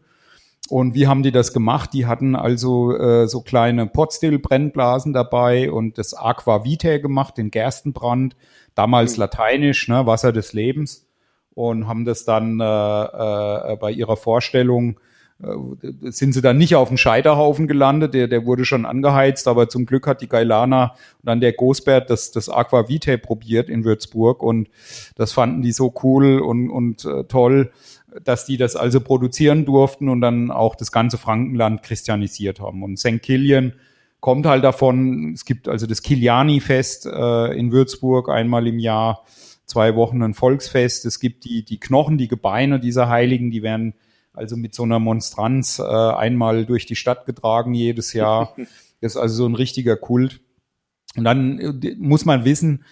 Und 0.69 0.93
wie 0.93 1.07
haben 1.07 1.23
die 1.23 1.31
das 1.31 1.53
gemacht? 1.53 1.91
Die 1.93 2.05
hatten 2.05 2.35
also 2.35 2.95
äh, 2.95 3.27
so 3.27 3.41
kleine 3.41 3.87
Potstill-Brennblasen 3.87 5.13
dabei 5.13 5.71
und 5.71 5.97
das 5.97 6.13
Aqua 6.13 6.63
Vitae 6.63 6.99
gemacht, 6.99 7.37
den 7.37 7.51
Gerstenbrand, 7.51 8.35
damals 8.75 9.17
mhm. 9.17 9.21
lateinisch, 9.21 9.87
ne, 9.87 10.05
Wasser 10.05 10.31
des 10.31 10.53
Lebens. 10.53 11.07
Und 11.55 11.87
haben 11.87 12.05
das 12.05 12.23
dann 12.23 12.59
äh, 12.59 12.63
äh, 12.63 13.75
bei 13.77 13.91
ihrer 13.91 14.15
Vorstellung, 14.15 14.99
äh, 15.41 16.11
sind 16.11 16.33
sie 16.33 16.41
dann 16.41 16.57
nicht 16.57 16.75
auf 16.75 16.89
dem 16.89 16.97
Scheiterhaufen 16.97 17.67
gelandet, 17.67 18.13
der, 18.13 18.27
der 18.27 18.45
wurde 18.45 18.65
schon 18.65 18.85
angeheizt, 18.85 19.47
aber 19.47 19.69
zum 19.69 19.85
Glück 19.85 20.05
hat 20.05 20.21
die 20.21 20.29
Gailana 20.29 20.91
und 20.91 21.23
dann 21.23 21.41
der 21.41 21.53
Gosbert 21.53 22.09
das, 22.09 22.31
das 22.31 22.49
Aqua 22.49 22.87
Vitae 22.89 23.17
probiert 23.17 23.69
in 23.69 23.83
Würzburg 23.85 24.43
und 24.43 24.69
das 25.15 25.31
fanden 25.31 25.61
die 25.61 25.71
so 25.71 25.93
cool 26.03 26.39
und, 26.39 26.69
und 26.69 27.05
äh, 27.05 27.23
toll, 27.23 27.71
dass 28.23 28.45
die 28.45 28.57
das 28.57 28.75
also 28.75 29.01
produzieren 29.01 29.65
durften 29.65 30.09
und 30.09 30.21
dann 30.21 30.51
auch 30.51 30.75
das 30.75 30.91
ganze 30.91 31.17
Frankenland 31.17 31.83
christianisiert 31.83 32.59
haben. 32.59 32.83
Und 32.83 32.97
St. 32.97 33.21
Kilian 33.21 33.73
kommt 34.19 34.45
halt 34.45 34.63
davon, 34.63 35.33
es 35.33 35.45
gibt 35.45 35.67
also 35.67 35.87
das 35.87 36.01
Kiliani-Fest 36.01 37.05
äh, 37.05 37.57
in 37.57 37.71
Würzburg 37.71 38.29
einmal 38.29 38.67
im 38.67 38.79
Jahr, 38.79 39.25
zwei 39.65 39.95
Wochen 39.95 40.21
ein 40.23 40.33
Volksfest. 40.33 41.05
Es 41.05 41.19
gibt 41.19 41.45
die, 41.45 41.63
die 41.63 41.79
Knochen, 41.79 42.17
die 42.17 42.27
Gebeine 42.27 42.79
dieser 42.79 43.07
Heiligen, 43.07 43.51
die 43.51 43.63
werden 43.63 43.93
also 44.33 44.57
mit 44.57 44.73
so 44.73 44.83
einer 44.83 44.99
Monstranz 44.99 45.79
äh, 45.79 45.83
einmal 45.83 46.65
durch 46.65 46.85
die 46.85 46.95
Stadt 46.95 47.25
getragen 47.25 47.73
jedes 47.73 48.13
Jahr. 48.13 48.55
Das 49.01 49.13
ist 49.13 49.17
also 49.17 49.35
so 49.35 49.45
ein 49.45 49.55
richtiger 49.55 49.95
Kult. 49.95 50.41
Und 51.15 51.23
dann 51.23 51.57
äh, 51.57 51.95
muss 51.97 52.25
man 52.25 52.43
wissen, 52.43 52.83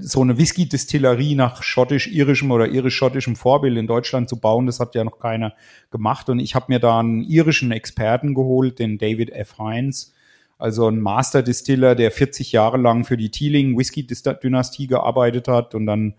so 0.00 0.20
eine 0.20 0.38
Whisky-Distillerie 0.38 1.34
nach 1.34 1.62
schottisch-irischem 1.62 2.50
oder 2.50 2.68
irisch-schottischem 2.68 3.36
Vorbild 3.36 3.76
in 3.76 3.86
Deutschland 3.86 4.28
zu 4.28 4.40
bauen, 4.40 4.66
das 4.66 4.80
hat 4.80 4.94
ja 4.94 5.04
noch 5.04 5.18
keiner 5.18 5.54
gemacht. 5.90 6.28
Und 6.28 6.40
ich 6.40 6.54
habe 6.54 6.66
mir 6.68 6.80
da 6.80 6.98
einen 6.98 7.22
irischen 7.22 7.70
Experten 7.70 8.34
geholt, 8.34 8.78
den 8.78 8.98
David 8.98 9.30
F. 9.30 9.56
Hines, 9.58 10.12
also 10.58 10.88
ein 10.88 11.00
Master-Distiller, 11.00 11.94
der 11.94 12.10
40 12.10 12.52
Jahre 12.52 12.76
lang 12.76 13.04
für 13.04 13.16
die 13.16 13.30
Teeling 13.30 13.76
Whisky-Dynastie 13.76 14.86
gearbeitet 14.86 15.48
hat 15.48 15.74
und 15.74 15.86
dann 15.86 16.14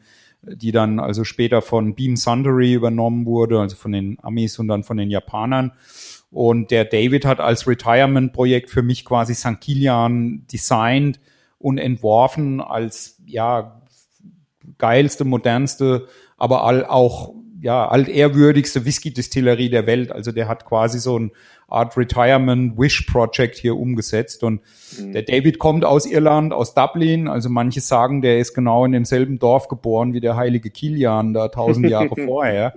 die 0.45 0.71
dann 0.71 0.99
also 0.99 1.23
später 1.23 1.61
von 1.61 1.95
Beam 1.95 2.15
Suntory 2.15 2.73
übernommen 2.73 3.25
wurde, 3.25 3.59
also 3.59 3.75
von 3.75 3.91
den 3.91 4.17
Amis 4.21 4.59
und 4.59 4.67
dann 4.67 4.83
von 4.83 4.97
den 4.97 5.09
Japanern. 5.09 5.71
Und 6.31 6.71
der 6.71 6.85
David 6.85 7.25
hat 7.25 7.39
als 7.39 7.67
Retirement-Projekt 7.67 8.69
für 8.69 8.81
mich 8.81 9.05
quasi 9.05 9.35
St. 9.35 9.61
Kilian 9.61 10.45
designt 10.51 11.19
und 11.63 11.77
entworfen 11.77 12.59
als 12.59 13.21
ja 13.25 13.81
geilste, 14.77 15.23
modernste, 15.23 16.07
aber 16.37 16.65
all, 16.65 16.85
auch 16.85 17.33
ja 17.61 17.87
altehrwürdigste 17.87 18.83
Whisky-Distillerie 18.83 19.69
der 19.69 19.87
Welt. 19.87 20.11
Also 20.11 20.33
der 20.33 20.49
hat 20.49 20.65
quasi 20.65 20.99
so 20.99 21.17
ein 21.17 21.31
Art 21.69 21.95
Retirement 21.95 22.77
Wish 22.77 23.03
Project 23.03 23.55
hier 23.55 23.77
umgesetzt. 23.77 24.43
Und 24.43 24.59
mhm. 24.99 25.13
der 25.13 25.21
David 25.21 25.57
kommt 25.57 25.85
aus 25.85 26.05
Irland, 26.05 26.51
aus 26.51 26.73
Dublin. 26.73 27.29
Also 27.29 27.47
manche 27.47 27.79
sagen, 27.79 28.21
der 28.21 28.39
ist 28.39 28.53
genau 28.53 28.83
in 28.83 28.91
demselben 28.91 29.39
Dorf 29.39 29.69
geboren 29.69 30.13
wie 30.13 30.19
der 30.19 30.35
heilige 30.35 30.69
Kilian 30.69 31.33
da 31.33 31.47
tausend 31.47 31.89
Jahre 31.89 32.15
vorher. 32.25 32.73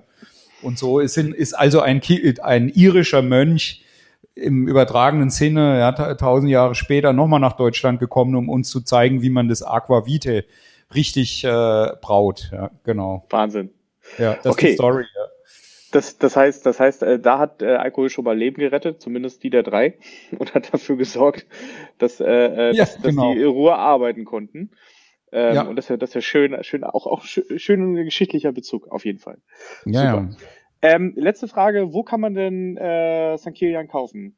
Und 0.63 0.79
so 0.79 1.01
ist, 1.01 1.17
ist 1.17 1.55
also 1.55 1.81
ein, 1.81 2.01
ein 2.43 2.69
irischer 2.69 3.23
Mönch, 3.23 3.83
im 4.37 4.69
übertragenen 4.69 5.31
Sinne, 5.31 5.79
ja, 5.79 5.93
tausend 6.15 6.51
Jahre 6.51 6.75
später 6.75 7.13
nochmal 7.13 7.41
nach 7.41 7.55
Deutschland 7.55 7.99
gekommen, 7.99 8.37
um 8.37 8.49
uns 8.49 8.69
zu 8.69 8.83
zeigen, 8.83 9.23
wie 9.23 9.31
man 9.31 9.49
das 9.49 9.63
Aqua 9.63 10.07
Vitae 10.07 10.45
richtig 10.95 11.43
äh, 11.43 11.49
braut. 12.01 12.51
Ja, 12.53 12.71
genau. 12.85 13.27
Wahnsinn. 13.31 13.71
Ja, 14.19 14.35
das 14.35 14.47
okay. 14.47 14.67
ist 14.67 14.71
die 14.73 14.75
Story. 14.75 15.05
Ja. 15.15 15.27
Das, 15.93 16.19
das 16.19 16.37
heißt, 16.37 16.67
das 16.67 16.79
heißt, 16.79 17.03
äh, 17.03 17.19
da 17.19 17.39
hat 17.39 17.63
äh, 17.63 17.77
Alkohol 17.77 18.11
schon 18.11 18.25
mal 18.25 18.37
Leben 18.37 18.61
gerettet, 18.61 19.01
zumindest 19.01 19.43
die 19.43 19.51
der 19.51 19.63
drei, 19.63 19.95
und 20.39 20.55
hat 20.55 20.73
dafür 20.73 20.97
gesorgt, 20.97 21.47
dass, 21.99 22.21
äh, 22.21 22.25
äh 22.27 22.77
ja, 22.77 22.85
dass, 22.85 23.01
genau. 23.01 23.29
dass 23.29 23.35
die 23.35 23.43
in 23.43 23.49
Ruhe 23.49 23.75
arbeiten 23.75 24.27
konnten. 24.27 24.71
Ähm, 25.33 25.55
ja. 25.55 25.63
Und 25.63 25.77
das 25.77 25.87
ist 25.87 25.89
ja, 25.89 25.97
das 25.97 26.11
ist 26.11 26.15
ja 26.15 26.21
schön, 26.21 26.57
schön, 26.63 26.85
auch, 26.85 27.07
auch 27.07 27.25
schön, 27.25 27.59
schön 27.59 27.95
geschichtlicher 27.95 28.53
Bezug, 28.53 28.89
auf 28.89 29.05
jeden 29.05 29.19
Fall. 29.19 29.39
Ja, 29.87 30.13
Super. 30.13 30.29
ja. 30.31 30.37
Ähm, 30.87 31.15
letzte 31.17 31.49
Frage, 31.49 31.93
wo 31.93 32.05
kann 32.05 32.21
man 32.21 32.35
denn 32.35 32.77
äh, 32.77 33.37
St. 33.39 33.55
Kilian 33.55 33.89
kaufen? 33.89 34.37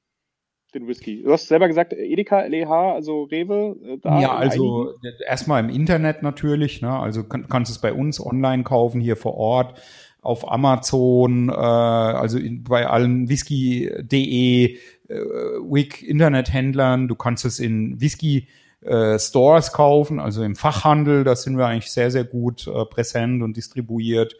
Den 0.74 0.86
Whisky. 0.86 1.22
Du 1.22 1.32
hast 1.32 1.48
selber 1.48 1.68
gesagt, 1.68 1.92
Edeka, 1.92 2.40
LEH, 2.42 2.70
also 2.70 3.24
Rewe. 3.24 3.76
Äh, 3.82 3.98
da 3.98 4.20
ja, 4.20 4.34
also 4.34 4.94
erstmal 5.26 5.62
im 5.62 5.68
Internet 5.68 6.22
natürlich. 6.22 6.80
Ne? 6.80 6.90
Also 6.90 7.24
kann, 7.24 7.48
kannst 7.48 7.70
es 7.70 7.80
bei 7.80 7.92
uns 7.92 8.24
online 8.24 8.62
kaufen, 8.62 9.00
hier 9.00 9.16
vor 9.16 9.34
Ort, 9.34 9.78
auf 10.22 10.50
Amazon, 10.50 11.50
äh, 11.50 11.52
also 11.52 12.38
in, 12.38 12.64
bei 12.64 12.86
allen 12.86 13.28
Whisky.de, 13.28 14.74
äh, 14.74 15.14
Wig 15.14 16.02
Internethändlern. 16.02 17.08
Du 17.08 17.14
kannst 17.14 17.44
es 17.44 17.60
in 17.60 18.00
Whisky 18.00 18.48
äh, 18.80 19.18
Stores 19.18 19.72
kaufen, 19.72 20.18
also 20.18 20.42
im 20.42 20.56
Fachhandel. 20.56 21.24
Da 21.24 21.36
sind 21.36 21.58
wir 21.58 21.66
eigentlich 21.66 21.92
sehr, 21.92 22.10
sehr 22.10 22.24
gut 22.24 22.66
äh, 22.66 22.84
präsent 22.86 23.42
und 23.42 23.56
distribuiert. 23.56 24.34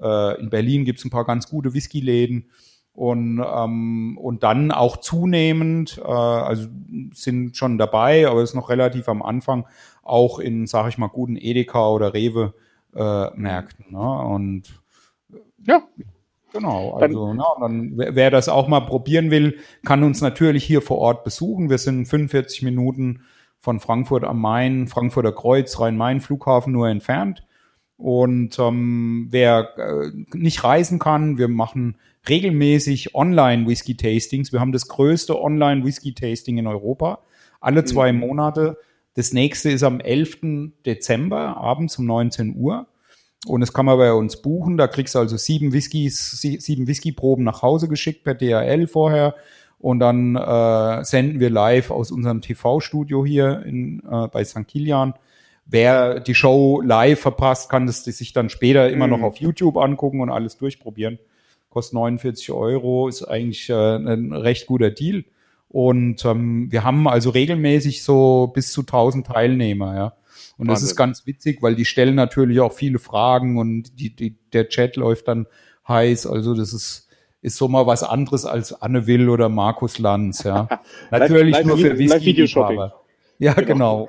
Äh, 0.00 0.40
in 0.40 0.50
Berlin 0.50 0.84
gibt's 0.84 1.04
ein 1.04 1.10
paar 1.10 1.24
ganz 1.24 1.48
gute 1.48 1.74
Whisky-Läden. 1.74 2.50
Und, 2.92 3.44
ähm, 3.44 4.16
und 4.18 4.44
dann 4.44 4.70
auch 4.70 4.98
zunehmend, 4.98 5.98
äh, 5.98 6.08
also 6.08 6.68
sind 7.12 7.56
schon 7.56 7.76
dabei, 7.76 8.28
aber 8.28 8.40
ist 8.40 8.54
noch 8.54 8.70
relativ 8.70 9.08
am 9.08 9.20
Anfang, 9.20 9.66
auch 10.04 10.38
in, 10.38 10.68
sag 10.68 10.88
ich 10.88 10.96
mal, 10.96 11.08
guten 11.08 11.36
Edeka 11.36 11.88
oder 11.88 12.14
Rewe 12.14 12.54
äh, 12.94 13.30
Märkten. 13.34 13.86
Ne? 13.90 13.98
Und 13.98 14.80
ja. 15.66 15.82
Genau, 16.52 16.92
also 16.92 17.26
dann, 17.26 17.36
na, 17.36 17.44
dann 17.60 17.92
wer 17.96 18.30
das 18.30 18.48
auch 18.48 18.68
mal 18.68 18.82
probieren 18.82 19.32
will, 19.32 19.58
kann 19.84 20.04
uns 20.04 20.20
natürlich 20.20 20.62
hier 20.62 20.82
vor 20.82 20.98
Ort 20.98 21.24
besuchen. 21.24 21.68
Wir 21.68 21.78
sind 21.78 22.06
45 22.06 22.62
Minuten 22.62 23.22
von 23.58 23.80
Frankfurt 23.80 24.22
am 24.22 24.40
Main, 24.40 24.86
Frankfurter 24.86 25.32
Kreuz, 25.32 25.80
Rhein-Main 25.80 26.20
Flughafen 26.20 26.72
nur 26.72 26.88
entfernt. 26.88 27.44
Und 27.96 28.58
ähm, 28.58 29.28
wer 29.30 29.78
äh, 29.78 30.10
nicht 30.36 30.64
reisen 30.64 30.98
kann, 30.98 31.38
wir 31.38 31.48
machen 31.48 31.96
regelmäßig 32.28 33.14
Online-Whisky-Tastings. 33.14 34.52
Wir 34.52 34.60
haben 34.60 34.72
das 34.72 34.88
größte 34.88 35.40
Online-Whisky-Tasting 35.40 36.58
in 36.58 36.66
Europa, 36.66 37.20
alle 37.60 37.84
zwei 37.84 38.12
mhm. 38.12 38.20
Monate. 38.20 38.78
Das 39.14 39.32
nächste 39.32 39.70
ist 39.70 39.84
am 39.84 40.00
11. 40.00 40.72
Dezember, 40.84 41.56
abends 41.56 41.98
um 41.98 42.06
19 42.06 42.56
Uhr. 42.56 42.88
Und 43.46 43.60
das 43.60 43.72
kann 43.72 43.86
man 43.86 43.98
bei 43.98 44.12
uns 44.12 44.40
buchen. 44.40 44.76
Da 44.76 44.88
kriegst 44.88 45.14
du 45.14 45.18
also 45.18 45.36
sieben 45.36 45.72
Whiskys, 45.72 46.40
sieben 46.40 46.86
Whiskyproben 46.86 47.44
nach 47.44 47.62
Hause 47.62 47.88
geschickt 47.88 48.24
per 48.24 48.34
DHL 48.34 48.86
vorher. 48.86 49.34
Und 49.78 50.00
dann 50.00 50.34
äh, 50.34 51.04
senden 51.04 51.40
wir 51.40 51.50
live 51.50 51.90
aus 51.90 52.10
unserem 52.10 52.40
TV-Studio 52.40 53.24
hier 53.24 53.62
in, 53.66 54.00
äh, 54.10 54.28
bei 54.28 54.42
St. 54.42 54.66
Kilian. 54.66 55.14
Wer 55.66 56.20
die 56.20 56.34
Show 56.34 56.82
live 56.82 57.20
verpasst, 57.20 57.70
kann 57.70 57.86
das 57.86 58.04
sich 58.04 58.32
dann 58.32 58.50
später 58.50 58.90
immer 58.90 59.06
noch 59.06 59.18
mhm. 59.18 59.24
auf 59.24 59.36
YouTube 59.36 59.76
angucken 59.76 60.20
und 60.20 60.30
alles 60.30 60.56
durchprobieren. 60.58 61.18
Kostet 61.70 61.94
49 61.94 62.52
Euro, 62.52 63.08
ist 63.08 63.24
eigentlich 63.24 63.68
äh, 63.70 63.96
ein 63.96 64.32
recht 64.32 64.66
guter 64.66 64.90
Deal. 64.90 65.24
Und 65.68 66.24
ähm, 66.24 66.70
wir 66.70 66.84
haben 66.84 67.08
also 67.08 67.30
regelmäßig 67.30 68.04
so 68.04 68.52
bis 68.54 68.72
zu 68.72 68.82
1000 68.82 69.26
Teilnehmer, 69.26 69.96
ja. 69.96 70.12
Und 70.56 70.68
das 70.68 70.82
ist 70.82 70.94
ganz 70.94 71.26
witzig, 71.26 71.62
weil 71.62 71.74
die 71.74 71.84
stellen 71.84 72.14
natürlich 72.14 72.60
auch 72.60 72.72
viele 72.72 72.98
Fragen 72.98 73.58
und 73.58 73.98
die, 73.98 74.14
die, 74.14 74.36
der 74.52 74.68
Chat 74.68 74.96
läuft 74.96 75.26
dann 75.28 75.46
heiß. 75.88 76.26
Also 76.26 76.54
das 76.54 76.72
ist, 76.72 77.08
ist 77.42 77.56
so 77.56 77.68
mal 77.68 77.86
was 77.86 78.02
anderes 78.02 78.44
als 78.44 78.72
Anne 78.72 79.06
Will 79.06 79.28
oder 79.28 79.48
Markus 79.48 79.98
Lanz, 79.98 80.44
ja. 80.44 80.68
natürlich 81.10 81.54
live, 81.54 81.66
nur 81.66 81.78
für 81.78 81.98
Whisky-Liebhaber. 81.98 83.00
Ja, 83.38 83.54
genau. 83.54 83.66
genau. 83.66 84.08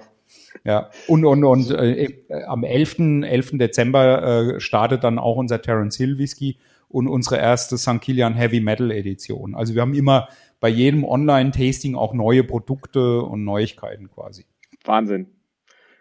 Ja, 0.64 0.90
und, 1.08 1.26
und, 1.26 1.44
und 1.44 1.72
äh, 1.72 2.24
am 2.48 2.64
11. 2.64 3.24
11. 3.24 3.52
Dezember 3.54 4.56
äh, 4.56 4.60
startet 4.60 5.04
dann 5.04 5.20
auch 5.20 5.36
unser 5.36 5.62
Terence 5.62 5.98
Hill 5.98 6.18
Whisky 6.18 6.58
und 6.88 7.08
unsere 7.08 7.38
erste 7.38 7.78
St. 7.78 8.02
Kilian 8.02 8.34
Heavy 8.34 8.62
Metal 8.62 8.92
Edition. 8.92 9.56
Also 9.56 9.76
wir 9.76 9.82
haben 9.82 9.94
immer 9.94 10.30
bei 10.60 10.70
jedem 10.70 11.04
Online-Tasting 11.04 11.96
auch 11.96 12.14
neue 12.14 12.44
Produkte 12.44 13.22
und 13.22 13.44
Neuigkeiten 13.44 14.10
quasi. 14.10 14.46
Wahnsinn. 14.84 15.28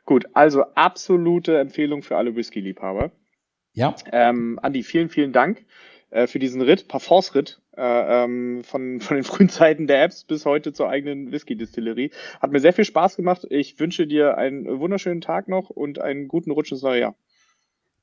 Gut, 0.05 0.27
also 0.35 0.62
absolute 0.75 1.59
Empfehlung 1.59 2.03
für 2.03 2.17
alle 2.17 2.37
Whisky-Liebhaber. 2.37 3.11
Ja. 3.73 3.95
Ähm, 4.12 4.59
Andi, 4.62 4.83
vielen, 4.83 5.09
vielen 5.09 5.33
Dank 5.33 5.64
äh, 6.11 6.27
für 6.27 6.38
diesen 6.38 6.62
Ritt, 6.62 6.88
Parforce-Ritt 6.88 7.61
äh, 7.76 8.24
ähm, 8.24 8.62
von, 8.64 9.00
von 9.00 9.16
den 9.16 9.24
frühen 9.24 9.48
Zeiten 9.48 9.87
der 9.87 10.02
Apps 10.02 10.24
bis 10.24 10.44
heute 10.46 10.72
zur 10.72 10.88
eigenen 10.88 11.32
Whisky-Distillerie. 11.32 12.10
Hat 12.40 12.52
mir 12.52 12.60
sehr 12.60 12.72
viel 12.72 12.84
Spaß 12.84 13.16
gemacht. 13.16 13.46
Ich 13.50 13.78
wünsche 13.78 14.06
dir 14.06 14.37
einen 14.37 14.80
wunderschönen 14.80 15.20
Tag 15.20 15.48
noch 15.48 15.70
und 15.70 16.00
einen 16.00 16.28
guten 16.28 16.50
Rutsch 16.50 16.72
ins 16.72 16.82
neue 16.82 17.00
Jahr. 17.00 17.14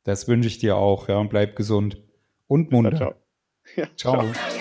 Das 0.03 0.27
wünsche 0.27 0.47
ich 0.47 0.57
dir 0.57 0.77
auch, 0.77 1.09
ja, 1.09 1.17
und 1.17 1.29
bleib 1.29 1.55
gesund 1.55 2.01
und 2.47 2.71
munter. 2.71 2.95
Ciao. 2.95 3.13
Ja, 3.75 3.85
ciao. 3.95 4.33
ciao. 4.33 4.60